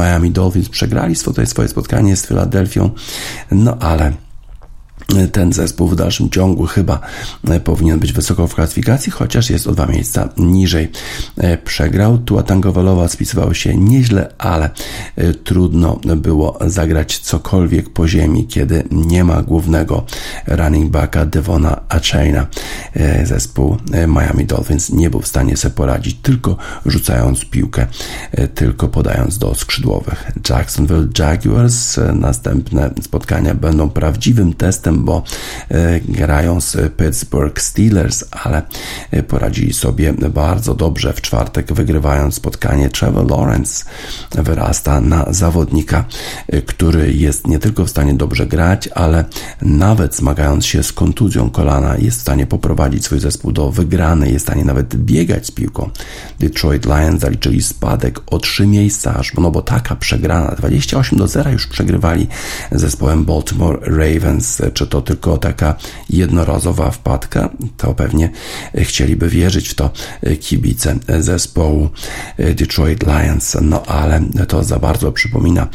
Miami 0.05 0.31
Dolphins 0.31 0.69
przegrali 0.69 1.15
swoje, 1.47 1.69
spotkanie 1.69 2.17
z 2.17 2.27
Filadelfią, 2.27 2.91
no 3.51 3.77
ale 3.81 4.13
ten 5.33 5.53
zespół 5.53 5.89
w 5.89 5.97
dalszym 5.97 6.31
ciągu 6.31 6.67
chyba 6.67 7.01
e, 7.49 7.61
powinien 7.61 7.99
być 7.99 8.13
wysoko 8.13 8.47
w 8.47 8.55
klasyfikacji, 8.55 9.13
chociaż 9.13 9.51
jest 9.51 9.67
o 9.67 9.73
dwa 9.73 9.87
miejsca 9.87 10.29
niżej. 10.37 10.91
E, 11.37 11.59
przegrał. 11.59 12.19
Tua 12.19 12.43
Tagovailoa 12.43 13.09
spisywał 13.09 13.55
się 13.55 13.77
nieźle, 13.77 14.35
ale 14.39 14.71
e, 15.17 15.35
trudno 15.35 15.99
było 16.17 16.59
zagrać 16.67 17.19
cokolwiek 17.19 17.91
po 17.91 18.09
ziemi, 18.09 18.47
kiedy 18.47 18.85
nie 18.91 19.25
ma 19.25 19.43
głównego 19.43 20.05
running 20.47 20.91
backa 20.91 21.27
Devona 21.27 21.81
Achaina. 21.89 22.47
Zespół 23.25 23.77
Miami 24.09 24.45
Dolphins 24.47 24.91
nie 24.91 25.11
był 25.11 25.21
w 25.21 25.27
stanie 25.27 25.57
sobie 25.57 25.75
poradzić, 25.75 26.17
tylko 26.23 26.57
rzucając 26.87 27.45
piłkę, 27.45 27.87
tylko 28.55 28.89
podając 28.89 29.39
do 29.39 29.55
skrzydłowych. 29.55 30.33
Jacksonville 30.51 31.09
Jaguars 31.19 32.01
następne 32.15 32.91
spotkania 33.03 33.55
będą 33.55 33.91
prawdziwym 33.91 34.53
testem 34.53 34.94
bo 34.95 35.23
e, 35.69 36.01
grają 36.01 36.61
z 36.61 36.77
Pittsburgh 36.97 37.61
Steelers, 37.61 38.25
ale 38.31 38.63
e, 39.11 39.23
poradzili 39.23 39.73
sobie 39.73 40.13
bardzo 40.13 40.75
dobrze 40.75 41.13
w 41.13 41.21
czwartek, 41.21 41.73
wygrywając 41.73 42.35
spotkanie. 42.35 42.89
Trevor 42.89 43.31
Lawrence 43.31 43.85
wyrasta 44.31 45.01
na 45.01 45.27
zawodnika, 45.31 46.05
e, 46.49 46.63
który 46.63 47.13
jest 47.13 47.47
nie 47.47 47.59
tylko 47.59 47.85
w 47.85 47.91
stanie 47.91 48.15
dobrze 48.15 48.47
grać, 48.47 48.89
ale 48.95 49.25
nawet 49.63 50.17
zmagając 50.17 50.67
się 50.67 50.83
z 50.83 50.93
kontuzją 50.93 51.51
kolana, 51.51 51.97
jest 51.97 52.19
w 52.19 52.23
stanie 52.23 52.47
poprowadzić 52.47 53.05
swój 53.05 53.21
zespół 53.21 53.53
do 53.53 53.71
wygranej, 53.71 54.33
jest 54.33 54.47
w 54.47 54.49
stanie 54.49 54.65
nawet 54.65 54.97
biegać 54.97 55.47
z 55.47 55.51
piłką. 55.51 55.91
Detroit 56.41 56.87
Lions 56.87 57.21
zaliczyli 57.21 57.63
spadek 57.63 58.21
o 58.27 58.39
trzy 58.39 58.67
miejsca, 58.67 59.15
aż 59.15 59.35
no 59.35 59.51
bo 59.51 59.63
taka 59.63 59.97
przegrana, 59.97 60.55
28 60.59 61.19
do 61.19 61.29
0 61.29 61.51
już 61.51 61.67
przegrywali 61.67 62.27
zespołem 62.73 63.25
Baltimore 63.25 63.79
Ravens, 63.83 64.63
czy 64.75 64.84
czy 64.85 64.91
to 64.91 65.03
tylko 65.03 65.39
taka 65.39 65.75
jednorazowa 66.11 66.91
wpadka, 66.91 67.51
to 67.77 67.95
pewnie 67.95 68.31
chcieliby 68.75 69.29
wierzyć 69.29 69.69
w 69.69 69.75
to 69.75 69.91
kibice 70.41 70.97
zespołu 71.19 71.89
Detroit 72.39 73.05
Lions. 73.07 73.57
No 73.63 73.83
ale 73.87 74.21
to 74.49 74.65
za 74.65 74.79
bardzo 74.79 75.13
przypomina 75.13 75.67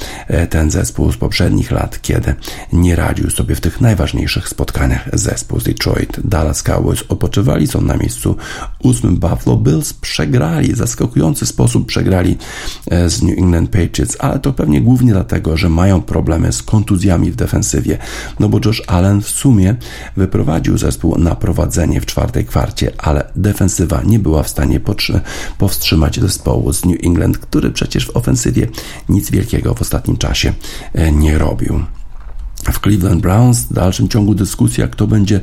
ten 0.50 0.72
zespół 0.72 1.12
z 1.12 1.18
poprzednich 1.18 1.72
lat, 1.72 2.02
kiedy 2.02 2.36
nie 2.74 2.96
radził 2.96 3.30
sobie 3.30 3.56
w 3.56 3.62
tych 3.62 3.82
najważniejszych 3.82 4.50
spotkaniach 4.50 5.10
zespół 5.14 5.60
z 5.60 5.64
Detroit. 5.64 6.20
Dallas 6.24 6.64
Cowboys 6.64 7.04
odpoczywali, 7.10 7.68
są 7.68 7.82
na 7.82 7.98
miejscu 7.98 8.36
ósmym. 8.84 9.18
Buffalo 9.18 9.58
Bills 9.58 9.94
przegrali, 9.94 10.76
zaskakujący 10.76 11.46
sposób 11.46 11.88
przegrali 11.88 12.38
z 13.08 13.22
New 13.22 13.38
England 13.38 13.70
Patriots, 13.70 14.18
ale 14.20 14.40
to 14.40 14.54
pewnie 14.54 14.82
głównie 14.82 15.14
dlatego, 15.14 15.58
że 15.58 15.70
mają 15.70 16.02
problemy 16.02 16.54
z 16.54 16.64
kontuzjami 16.64 17.32
w 17.32 17.36
defensywie, 17.36 17.98
no 18.40 18.50
bo 18.50 18.60
Josh 18.66 18.84
Allen 18.88 18.99
Allen 19.00 19.22
w 19.22 19.30
sumie 19.30 19.76
wyprowadził 20.18 20.78
zespół 20.78 21.18
na 21.18 21.36
prowadzenie 21.36 22.02
w 22.02 22.06
czwartej 22.06 22.46
kwarcie, 22.46 22.92
ale 22.98 23.32
defensywa 23.36 24.02
nie 24.06 24.20
była 24.20 24.44
w 24.44 24.50
stanie 24.50 24.80
powstrzymać 25.58 26.20
zespołu 26.20 26.74
z 26.74 26.86
New 26.86 26.98
England, 27.04 27.38
który 27.38 27.72
przecież 27.72 28.06
w 28.06 28.18
ofensywie 28.18 28.68
nic 29.10 29.32
wielkiego 29.32 29.74
w 29.74 29.82
ostatnim 29.82 30.18
czasie 30.18 30.54
e, 30.94 31.12
nie 31.12 31.38
robił. 31.38 31.84
W 32.64 32.80
Cleveland 32.80 33.22
Browns. 33.22 33.60
W 33.60 33.74
dalszym 33.74 34.08
ciągu 34.10 34.36
dyskusja, 34.36 34.88
kto 34.88 35.08
będzie 35.08 35.40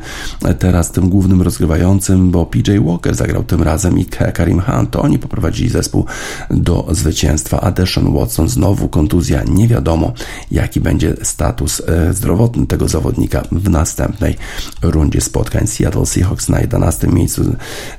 teraz 0.58 0.90
tym 0.90 1.08
głównym 1.08 1.42
rozgrywającym, 1.42 2.30
bo 2.30 2.46
PJ 2.46 2.78
Walker 2.80 3.14
zagrał 3.14 3.44
tym 3.44 3.62
razem 3.62 3.98
i 3.98 4.04
Karim 4.04 4.60
Hunt. 4.60 4.90
To 4.90 5.02
oni 5.02 5.18
poprowadzili 5.18 5.70
zespół 5.70 6.06
do 6.50 6.86
zwycięstwa, 6.90 7.60
a 7.60 7.70
Deshaun 7.70 8.14
Watson 8.14 8.48
znowu 8.48 8.88
kontuzja. 8.88 9.42
Nie 9.42 9.68
wiadomo, 9.68 10.12
jaki 10.50 10.80
będzie 10.80 11.14
status 11.22 11.82
e, 11.86 12.14
zdrowotny 12.14 12.66
tego 12.66 12.88
zawodnika 12.88 13.42
w 13.52 13.70
następnej 13.70 14.36
rundzie 14.82 15.20
spotkań. 15.20 15.66
Seattle 15.66 16.06
Seahawks 16.06 16.48
na 16.48 16.60
11 16.60 17.08
miejscu, 17.08 17.56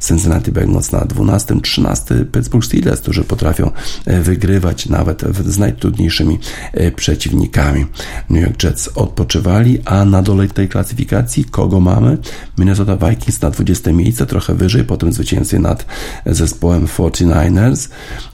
Cincinnati 0.07 0.51
Bengals 0.51 0.91
na 0.91 0.99
12, 0.99 1.61
13 1.61 2.25
Pittsburgh 2.31 2.65
Steelers, 2.65 3.01
którzy 3.01 3.23
potrafią 3.23 3.71
e, 4.05 4.21
wygrywać 4.21 4.85
nawet 4.85 5.23
z 5.45 5.57
najtrudniejszymi 5.57 6.39
e, 6.73 6.91
przeciwnikami. 6.91 7.85
New 8.29 8.43
York 8.43 8.63
Jets 8.63 8.89
odpoczywali, 9.07 9.79
a 9.85 10.05
na 10.05 10.21
dole 10.21 10.47
tej 10.47 10.69
klasyfikacji 10.69 11.45
kogo 11.45 11.79
mamy? 11.79 12.17
Minnesota 12.57 12.97
Vikings 13.09 13.41
na 13.41 13.49
20 13.49 13.93
miejsce, 13.93 14.25
trochę 14.25 14.55
wyżej, 14.55 14.83
po 14.83 14.97
tym 14.97 15.13
zwycięstwie 15.13 15.59
nad 15.59 15.85
zespołem 16.25 16.85
49ers, 16.85 17.89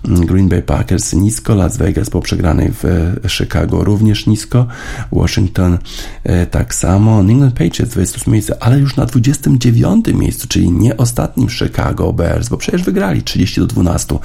Green 0.05 0.49
Bay 0.49 0.61
Packers 0.61 1.13
nisko, 1.13 1.55
Las 1.55 1.77
Vegas 1.77 2.09
po 2.09 2.21
przegranej 2.21 2.71
w 2.71 2.85
e, 2.85 3.29
Chicago 3.29 3.83
również 3.83 4.27
nisko, 4.27 4.67
Washington 5.11 5.77
e, 6.23 6.45
tak 6.45 6.75
samo, 6.75 7.23
New 7.23 7.31
England 7.31 7.53
Patriots 7.53 7.91
28 7.91 8.33
miejsce, 8.33 8.63
ale 8.63 8.79
już 8.79 8.95
na 8.95 9.05
29 9.05 10.05
miejscu, 10.07 10.47
czyli 10.47 10.71
nie 10.71 10.97
ostatnim 10.97 11.49
Chicago 11.49 12.13
Bears, 12.13 12.49
bo 12.49 12.57
przecież 12.57 12.83
wygrali 12.83 13.23
30 13.23 13.61
do 13.61 13.67
12 13.67 14.19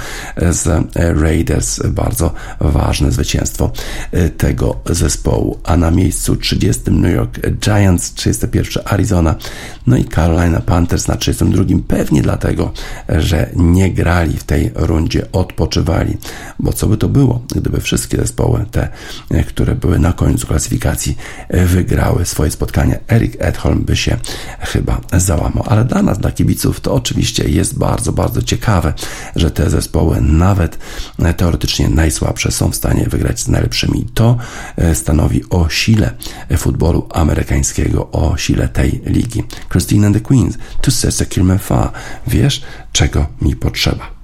z 0.51 0.87
Raiders, 0.95 1.81
bardzo 1.87 2.35
ważne 2.61 3.13
zwycięstwo 3.13 3.71
e, 4.13 4.29
tego 4.29 4.77
zespołu, 4.87 5.59
a 5.65 5.77
na 5.77 5.91
miejscu 5.91 6.37
30 6.39 6.91
New 6.91 7.15
York 7.15 7.41
Giants, 7.61 8.15
31 8.15 8.83
Arizona, 8.87 9.35
no 9.87 9.97
i 9.97 10.05
Carolina 10.05 10.61
Panthers 10.61 11.09
na 11.09 11.17
32, 11.17 11.65
pewnie 11.89 12.23
dlatego, 12.23 12.73
że 13.09 13.51
nie 13.57 13.91
grali 13.91 14.37
w 14.37 14.45
tej 14.45 14.71
rundzie, 14.75 15.33
odpoczywali, 15.33 16.17
bo 16.59 16.73
co 16.73 16.87
by 16.87 16.97
to 16.97 17.09
było, 17.09 17.43
gdyby 17.57 17.81
wszystkie 17.81 18.17
zespoły, 18.17 18.65
te, 18.71 18.89
które 19.49 19.75
były 19.75 19.99
na 19.99 20.13
końcu 20.13 20.47
klasyfikacji, 20.47 21.17
wygrały 21.51 22.25
swoje 22.25 22.51
spotkania. 22.51 22.99
Eric 23.09 23.37
Edholm 23.39 23.85
by 23.85 23.97
się 23.97 24.17
chyba 24.61 25.01
załamał, 25.13 25.65
ale 25.67 25.85
dla 25.85 26.03
nas, 26.03 26.19
dla 26.19 26.33
kibiców, 26.33 26.81
to 26.81 26.95
oczywiście 26.95 27.49
jest 27.49 27.79
bardzo, 27.79 28.13
bardzo 28.13 28.43
ciekawe, 28.43 28.93
że 29.37 29.51
te 29.51 29.71
zespoły, 29.71 30.21
nawet 30.21 30.79
teoretycznie 31.37 31.89
najsłabsze, 31.89 32.51
są 32.51 32.71
w 32.71 32.77
stanie 32.77 33.07
wygrać 33.11 33.41
z 33.41 33.49
najlepszymi. 33.49 34.07
To 34.15 34.37
stanowi 34.95 35.43
o 35.51 35.69
sile 35.69 36.15
futbolu 36.57 37.07
amerykańskiego, 37.11 38.09
o 38.13 38.37
sile 38.37 38.69
tej 38.69 39.01
ligi. 39.07 39.45
Christine 39.69 40.07
and 40.07 40.17
the 40.17 40.23
Queens, 40.23 40.59
tu 40.81 40.91
c'est 40.91 41.11
ce 41.11 41.25
qu'il 41.25 41.45
me 41.45 41.59
fa. 41.59 41.93
Wiesz, 42.27 42.63
czego 42.93 43.27
mi 43.41 43.57
potrzeba. 43.57 44.18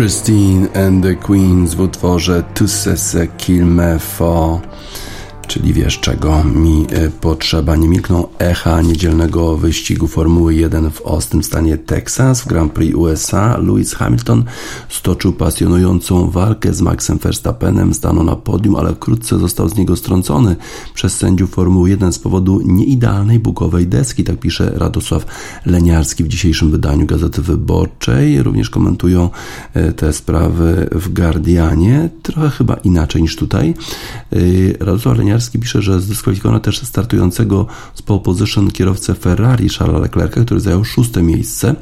Christine 0.00 0.70
and 0.74 1.02
the 1.02 1.14
Queens 1.14 1.74
w 1.74 1.84
utworze 1.84 2.42
Tu 2.54 2.66
se 2.66 2.96
me 3.64 3.98
for 3.98 4.62
czyli 5.50 5.72
wiesz 5.72 6.00
czego 6.00 6.44
mi 6.44 6.86
e, 6.90 7.10
potrzeba. 7.10 7.76
Nie 7.76 7.88
milkną 7.88 8.26
echa 8.38 8.82
niedzielnego 8.82 9.56
wyścigu 9.56 10.06
Formuły 10.06 10.54
1 10.54 10.90
w 10.90 11.02
w 11.40 11.46
stanie 11.46 11.78
Texas 11.78 12.40
w 12.40 12.46
Grand 12.46 12.72
Prix 12.72 12.94
USA. 12.94 13.58
Lewis 13.58 13.94
Hamilton 13.94 14.44
stoczył 14.88 15.32
pasjonującą 15.32 16.30
walkę 16.30 16.74
z 16.74 16.80
Maxem 16.80 17.18
Verstappenem, 17.18 17.94
stanął 17.94 18.24
na 18.24 18.36
podium, 18.36 18.76
ale 18.76 18.94
wkrótce 18.94 19.38
został 19.38 19.68
z 19.68 19.76
niego 19.76 19.96
strącony 19.96 20.56
przez 20.94 21.16
sędziów 21.16 21.50
Formuły 21.50 21.90
1 21.90 22.12
z 22.12 22.18
powodu 22.18 22.60
nieidealnej 22.64 23.38
bukowej 23.38 23.86
deski, 23.86 24.24
tak 24.24 24.40
pisze 24.40 24.72
Radosław 24.74 25.26
Leniarski 25.66 26.24
w 26.24 26.28
dzisiejszym 26.28 26.70
wydaniu 26.70 27.06
Gazety 27.06 27.42
Wyborczej. 27.42 28.42
Również 28.42 28.70
komentują 28.70 29.30
e, 29.74 29.92
te 29.92 30.12
sprawy 30.12 30.88
w 30.92 31.08
Guardianie, 31.14 32.08
trochę 32.22 32.50
chyba 32.50 32.74
inaczej 32.74 33.22
niż 33.22 33.36
tutaj. 33.36 33.74
E, 34.32 34.36
Radosław 34.80 35.18
Leniarski 35.18 35.39
Pisze, 35.60 35.82
że 35.82 36.00
zdyskwalifikowano 36.00 36.60
też 36.60 36.82
startującego 36.82 37.66
z 37.94 38.02
pole 38.02 38.20
position 38.20 38.70
kierowcę 38.70 39.14
Ferrari 39.14 39.68
Charlesa 39.68 39.98
Leclerca, 39.98 40.40
który 40.40 40.60
zajął 40.60 40.84
szóste 40.84 41.22
miejsce. 41.22 41.74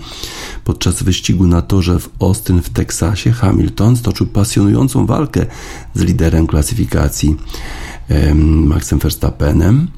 Podczas 0.64 1.02
wyścigu 1.02 1.46
na 1.46 1.62
torze 1.62 1.98
w 1.98 2.08
Austin 2.20 2.62
w 2.62 2.70
Teksasie 2.70 3.32
Hamilton 3.32 3.96
stoczył 3.96 4.26
pasjonującą 4.26 5.06
walkę 5.06 5.46
z 5.94 6.00
liderem 6.00 6.46
klasyfikacji 6.46 7.36
Maxem 8.44 8.98
Verstappenem. 8.98 9.88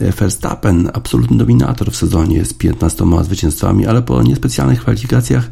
Verstappen, 0.00 0.90
absolutny 0.92 1.36
dominator 1.36 1.90
w 1.90 1.96
sezonie 1.96 2.44
z 2.44 2.54
15 2.54 3.04
zwycięstwami, 3.22 3.86
ale 3.86 4.02
po 4.02 4.22
niespecjalnych 4.22 4.80
kwalifikacjach 4.80 5.50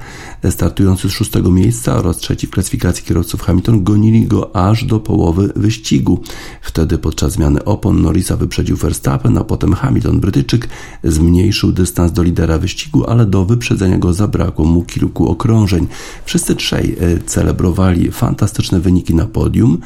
startujący 0.51 1.09
z 1.09 1.13
szóstego 1.13 1.51
miejsca 1.51 1.97
oraz 1.97 2.17
trzeci 2.17 2.47
w 2.47 2.51
klasyfikacji 2.51 3.05
kierowców 3.05 3.43
Hamilton 3.43 3.85
gonili 3.85 4.27
go 4.27 4.57
aż 4.57 4.85
do 4.85 5.01
połowy 5.01 5.53
wyścigu. 5.57 6.21
Wtedy 6.63 6.99
podczas 6.99 7.33
zmiany 7.33 7.65
opon 7.65 8.03
Norrisa 8.03 8.37
wyprzedził 8.37 8.77
Verstappen, 8.77 9.39
a 9.39 9.45
potem 9.45 9.73
Hamilton. 9.73 10.21
Brytyjczyk 10.21 10.69
zmniejszył 11.05 11.73
dystans 11.73 12.13
do 12.13 12.23
lidera 12.23 12.59
wyścigu, 12.59 13.05
ale 13.07 13.27
do 13.27 13.45
wyprzedzenia 13.45 13.99
go 13.99 14.13
zabrakło 14.13 14.65
mu 14.65 14.83
kilku 14.83 15.29
okrążeń. 15.29 15.87
Wszyscy 16.25 16.57
trzej 16.57 16.97
e, 17.01 17.19
celebrowali 17.27 18.11
fantastyczne 18.11 18.81
wyniki 18.81 19.15
na 19.15 19.27
podium, 19.27 19.79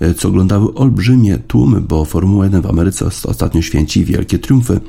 e, 0.00 0.14
co 0.14 0.28
oglądały 0.28 0.74
olbrzymie 0.74 1.38
tłumy, 1.38 1.80
bo 1.80 2.04
Formuła 2.04 2.44
1 2.44 2.62
w 2.62 2.66
Ameryce 2.66 3.01
ostatnio 3.06 3.62
święci 3.62 4.04
wielkie 4.04 4.38
triumfy. 4.38 4.80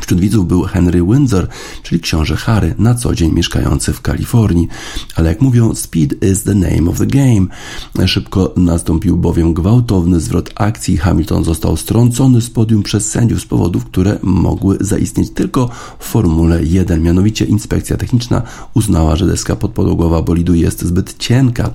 Wśród 0.00 0.20
widzów 0.20 0.48
był 0.48 0.62
Henry 0.62 1.02
Windsor, 1.02 1.48
czyli 1.82 2.00
książę 2.00 2.36
Harry, 2.36 2.74
na 2.78 2.94
co 2.94 3.14
dzień 3.14 3.32
mieszkający 3.32 3.92
w 3.92 4.00
Kalifornii. 4.00 4.68
Ale 5.14 5.28
jak 5.28 5.40
mówią, 5.40 5.74
speed 5.74 6.30
is 6.30 6.42
the 6.42 6.54
name 6.54 6.90
of 6.90 6.98
the 6.98 7.06
game. 7.06 7.46
Szybko 8.06 8.52
nastąpił 8.56 9.16
bowiem 9.16 9.54
gwałtowny 9.54 10.20
zwrot 10.20 10.50
akcji. 10.54 10.96
Hamilton 10.96 11.44
został 11.44 11.76
strącony 11.76 12.40
z 12.40 12.50
podium 12.50 12.82
przez 12.82 13.10
sędziów 13.10 13.40
z 13.40 13.46
powodów, 13.46 13.84
które 13.84 14.18
mogły 14.22 14.76
zaistnieć 14.80 15.30
tylko 15.30 15.70
w 15.98 16.04
Formule 16.04 16.64
1. 16.64 17.02
Mianowicie 17.02 17.44
inspekcja 17.44 17.96
techniczna 17.96 18.42
uznała, 18.74 19.16
że 19.16 19.26
deska 19.26 19.56
podpodłogowa 19.56 20.22
bolidu 20.22 20.54
jest 20.54 20.84
zbyt 20.84 21.18
cienka. 21.18 21.70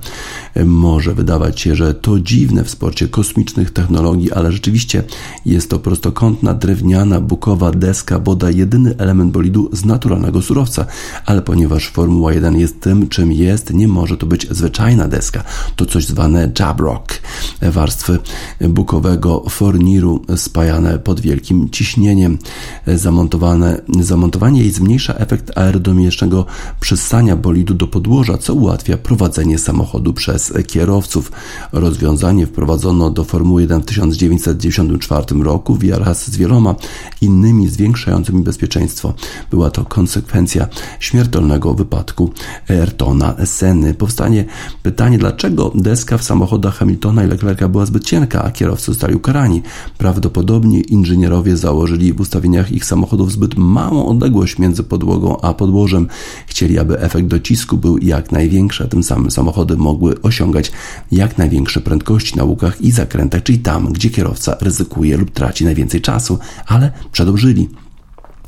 Może 0.64 1.14
wydawać 1.14 1.60
się, 1.60 1.76
że 1.76 1.94
to 1.94 2.20
dziwne 2.20 2.64
w 2.64 2.70
sporcie 2.70 3.08
kosmicznych 3.08 3.70
technologii, 3.70 4.32
ale 4.32 4.52
rzeczywiście 4.52 5.04
jest 5.46 5.70
to 5.70 5.78
prostokątna, 5.78 6.54
drewniana, 6.54 7.20
bukowa 7.20 7.70
deska, 7.70 8.11
deska 8.12 8.24
bodaj 8.24 8.56
jedyny 8.56 8.94
element 8.98 9.32
bolidu 9.32 9.70
z 9.72 9.84
naturalnego 9.84 10.42
surowca, 10.42 10.86
ale 11.26 11.42
ponieważ 11.42 11.88
Formuła 11.88 12.32
1 12.32 12.58
jest 12.58 12.80
tym, 12.80 13.08
czym 13.08 13.32
jest, 13.32 13.72
nie 13.72 13.88
może 13.88 14.16
to 14.16 14.26
być 14.26 14.46
zwyczajna 14.50 15.08
deska. 15.08 15.44
To 15.76 15.86
coś 15.86 16.06
zwane 16.06 16.50
jabrock, 16.58 17.20
warstwy 17.62 18.18
bukowego 18.60 19.44
forniru 19.48 20.24
spajane 20.36 20.98
pod 20.98 21.20
wielkim 21.20 21.70
ciśnieniem. 21.70 22.38
Zamontowane, 22.86 23.80
zamontowanie 24.00 24.60
jej 24.60 24.70
zmniejsza 24.70 25.14
efekt 25.14 25.58
aerodynamicznego 25.58 26.46
przystania 26.80 27.36
bolidu 27.36 27.74
do 27.74 27.86
podłoża, 27.86 28.38
co 28.38 28.54
ułatwia 28.54 28.96
prowadzenie 28.96 29.58
samochodu 29.58 30.12
przez 30.12 30.52
kierowców. 30.66 31.32
Rozwiązanie 31.72 32.46
wprowadzono 32.46 33.10
do 33.10 33.24
Formuły 33.24 33.62
1 33.62 33.80
w 33.80 33.84
1994 33.84 35.42
roku 35.42 35.74
wraz 35.74 36.30
z 36.30 36.36
wieloma 36.36 36.74
innymi 37.20 37.68
zwiększonymi 37.68 37.91
zwiększającymi 37.92 38.42
bezpieczeństwo. 38.42 39.14
Była 39.50 39.70
to 39.70 39.84
konsekwencja 39.84 40.68
śmiertelnego 41.00 41.74
wypadku 41.74 42.32
Ayrtona 42.68 43.34
Senny. 43.44 43.94
Powstanie 43.94 44.44
pytanie, 44.82 45.18
dlaczego 45.18 45.72
deska 45.74 46.18
w 46.18 46.22
samochodach 46.22 46.74
Hamiltona 46.74 47.24
i 47.24 47.26
Leclerca 47.26 47.68
była 47.68 47.86
zbyt 47.86 48.04
cienka, 48.04 48.44
a 48.44 48.50
kierowcy 48.50 48.86
zostali 48.86 49.14
ukarani. 49.14 49.62
Prawdopodobnie 49.98 50.80
inżynierowie 50.80 51.56
założyli 51.56 52.12
w 52.12 52.20
ustawieniach 52.20 52.72
ich 52.72 52.84
samochodów 52.84 53.32
zbyt 53.32 53.56
małą 53.56 54.06
odległość 54.06 54.58
między 54.58 54.82
podłogą 54.82 55.40
a 55.40 55.54
podłożem. 55.54 56.08
Chcieli, 56.46 56.78
aby 56.78 57.00
efekt 57.00 57.26
docisku 57.26 57.76
był 57.76 57.98
jak 57.98 58.32
największy, 58.32 58.84
a 58.84 58.86
tym 58.86 59.02
samym 59.02 59.30
samochody 59.30 59.76
mogły 59.76 60.22
osiągać 60.22 60.72
jak 61.12 61.38
największe 61.38 61.80
prędkości 61.80 62.36
na 62.36 62.44
łukach 62.44 62.80
i 62.80 62.90
zakrętach, 62.90 63.42
czyli 63.42 63.58
tam, 63.58 63.92
gdzie 63.92 64.10
kierowca 64.10 64.56
ryzykuje 64.60 65.16
lub 65.16 65.30
traci 65.30 65.64
najwięcej 65.64 66.00
czasu, 66.00 66.38
ale 66.66 66.92
przedobrzyli. 67.12 67.68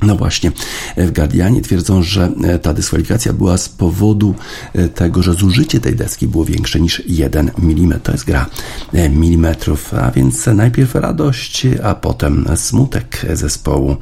No 0.06 0.16
właśnie, 0.16 0.52
w 0.96 1.12
Guardianie 1.12 1.62
twierdzą, 1.62 2.02
że 2.02 2.32
e, 2.44 2.58
ta 2.58 2.74
dyskwalifikacja 2.74 3.32
była 3.32 3.58
z 3.58 3.68
powodu 3.68 4.34
e, 4.74 4.88
tego, 4.88 5.22
że 5.22 5.34
zużycie 5.34 5.80
tej 5.80 5.96
deski 5.96 6.26
było 6.26 6.44
większe 6.44 6.80
niż 6.80 7.02
1 7.06 7.50
mm. 7.58 8.00
To 8.00 8.12
jest 8.12 8.24
gra 8.24 8.46
e, 8.92 9.08
milimetrów, 9.08 9.94
a 9.94 10.10
więc 10.10 10.46
najpierw 10.46 10.94
radość, 10.94 11.66
a 11.82 11.94
potem 11.94 12.46
smutek 12.56 13.26
zespołu 13.32 13.96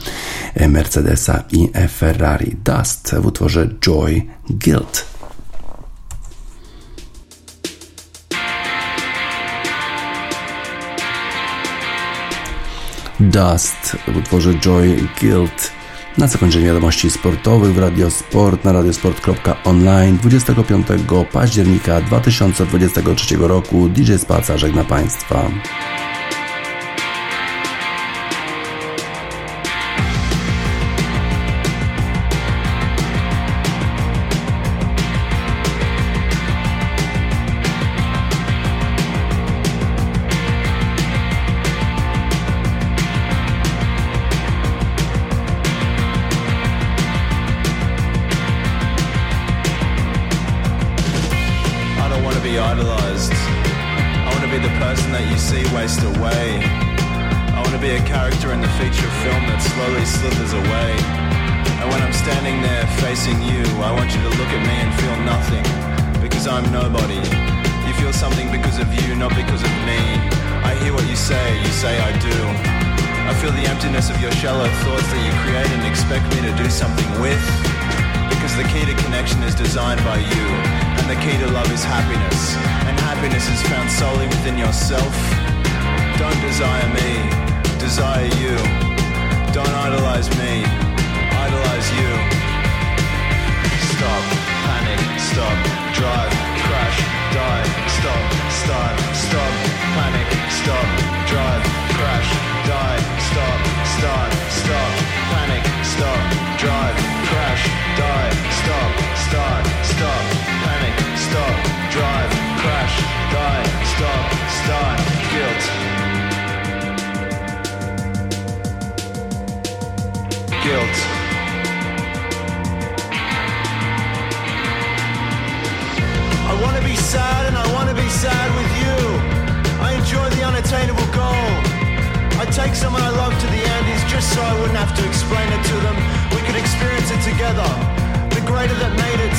Mercedesa 0.69 1.45
i 1.53 1.69
Ferrari. 1.89 2.57
Dust 2.65 3.15
w 3.21 3.27
utworze 3.27 3.69
Joy 3.81 4.23
Guilt. 4.51 5.13
Dust 13.21 13.97
w 14.09 14.17
utworze 14.17 14.55
Joy 14.55 15.09
Guilt. 15.21 15.82
Na 16.19 16.27
zakończenie 16.27 16.67
wiadomości 16.67 17.11
sportowych 17.11 17.75
w 17.75 17.79
Radiosport 17.79 18.65
na 18.65 18.73
radiosport.online 18.73 20.17
25 20.17 20.87
października 21.33 22.01
2023 22.01 23.37
roku 23.37 23.89
DJ 23.89 24.15
Spaca 24.17 24.59
żegna 24.59 24.85
Państwa. 24.85 25.51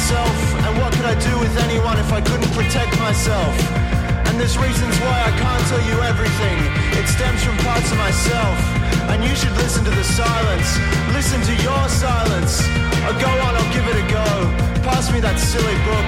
Itself. 0.04 0.36
And 0.68 0.76
what 0.84 0.92
could 0.92 1.08
I 1.08 1.16
do 1.16 1.40
with 1.40 1.56
anyone 1.64 1.98
if 1.98 2.12
I 2.12 2.20
couldn't 2.20 2.52
protect 2.52 2.92
myself? 3.00 3.56
And 4.28 4.36
there's 4.36 4.58
reasons 4.60 4.92
why 5.00 5.16
I 5.24 5.32
can't 5.40 5.64
tell 5.72 5.84
you 5.88 5.96
everything. 6.04 6.58
It 7.00 7.08
stems 7.08 7.40
from 7.40 7.56
parts 7.64 7.88
of 7.88 7.98
myself. 7.98 8.58
And 9.08 9.24
you 9.24 9.32
should 9.32 9.56
listen 9.64 9.86
to 9.88 9.94
the 9.96 10.04
silence. 10.04 10.76
Listen 11.16 11.40
to 11.48 11.56
your 11.64 11.84
silence. 11.88 12.60
I'll 13.08 13.16
go 13.16 13.32
on, 13.48 13.56
I'll 13.56 13.72
give 13.72 13.88
it 13.88 13.96
a 14.04 14.06
go. 14.12 14.28
Pass 14.84 15.08
me 15.14 15.24
that 15.24 15.40
silly 15.40 15.78
book. 15.88 16.08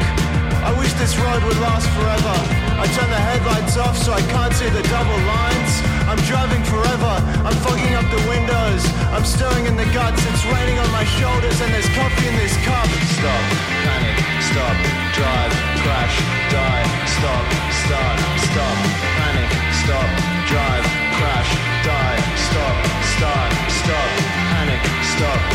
I 0.67 0.75
wish 0.75 0.91
this 0.99 1.15
road 1.15 1.41
would 1.47 1.59
last 1.63 1.87
forever. 1.95 2.35
I 2.75 2.85
turn 2.99 3.07
the 3.07 3.23
headlights 3.31 3.77
off 3.77 3.95
so 3.95 4.11
I 4.11 4.23
can't 4.27 4.53
see 4.59 4.67
the 4.75 4.83
double 4.91 5.19
lines. 5.23 5.94
I'm 6.15 6.23
driving 6.23 6.63
forever. 6.63 7.13
I'm 7.43 7.57
fogging 7.59 7.93
up 7.93 8.07
the 8.07 8.23
windows. 8.31 8.87
I'm 9.11 9.25
stirring 9.25 9.65
in 9.65 9.75
the 9.75 9.83
guts. 9.91 10.23
It's 10.31 10.45
raining 10.47 10.79
on 10.79 10.89
my 10.95 11.03
shoulders 11.03 11.59
and 11.59 11.73
there's 11.73 11.89
coffee 11.91 12.27
in 12.31 12.35
this 12.39 12.55
cup. 12.63 12.87
Stop, 13.19 13.43
panic, 13.83 14.15
stop, 14.39 14.75
drive, 15.11 15.51
crash, 15.83 16.15
die, 16.55 16.87
stop, 17.19 17.45
start, 17.83 18.17
stop, 18.47 18.77
panic, 19.19 19.51
stop, 19.83 20.07
drive, 20.47 20.85
crash, 21.19 21.51
die, 21.83 22.19
stop, 22.47 22.75
start, 23.11 23.51
stop, 23.67 24.09
panic, 24.55 24.83
stop. 25.03 25.54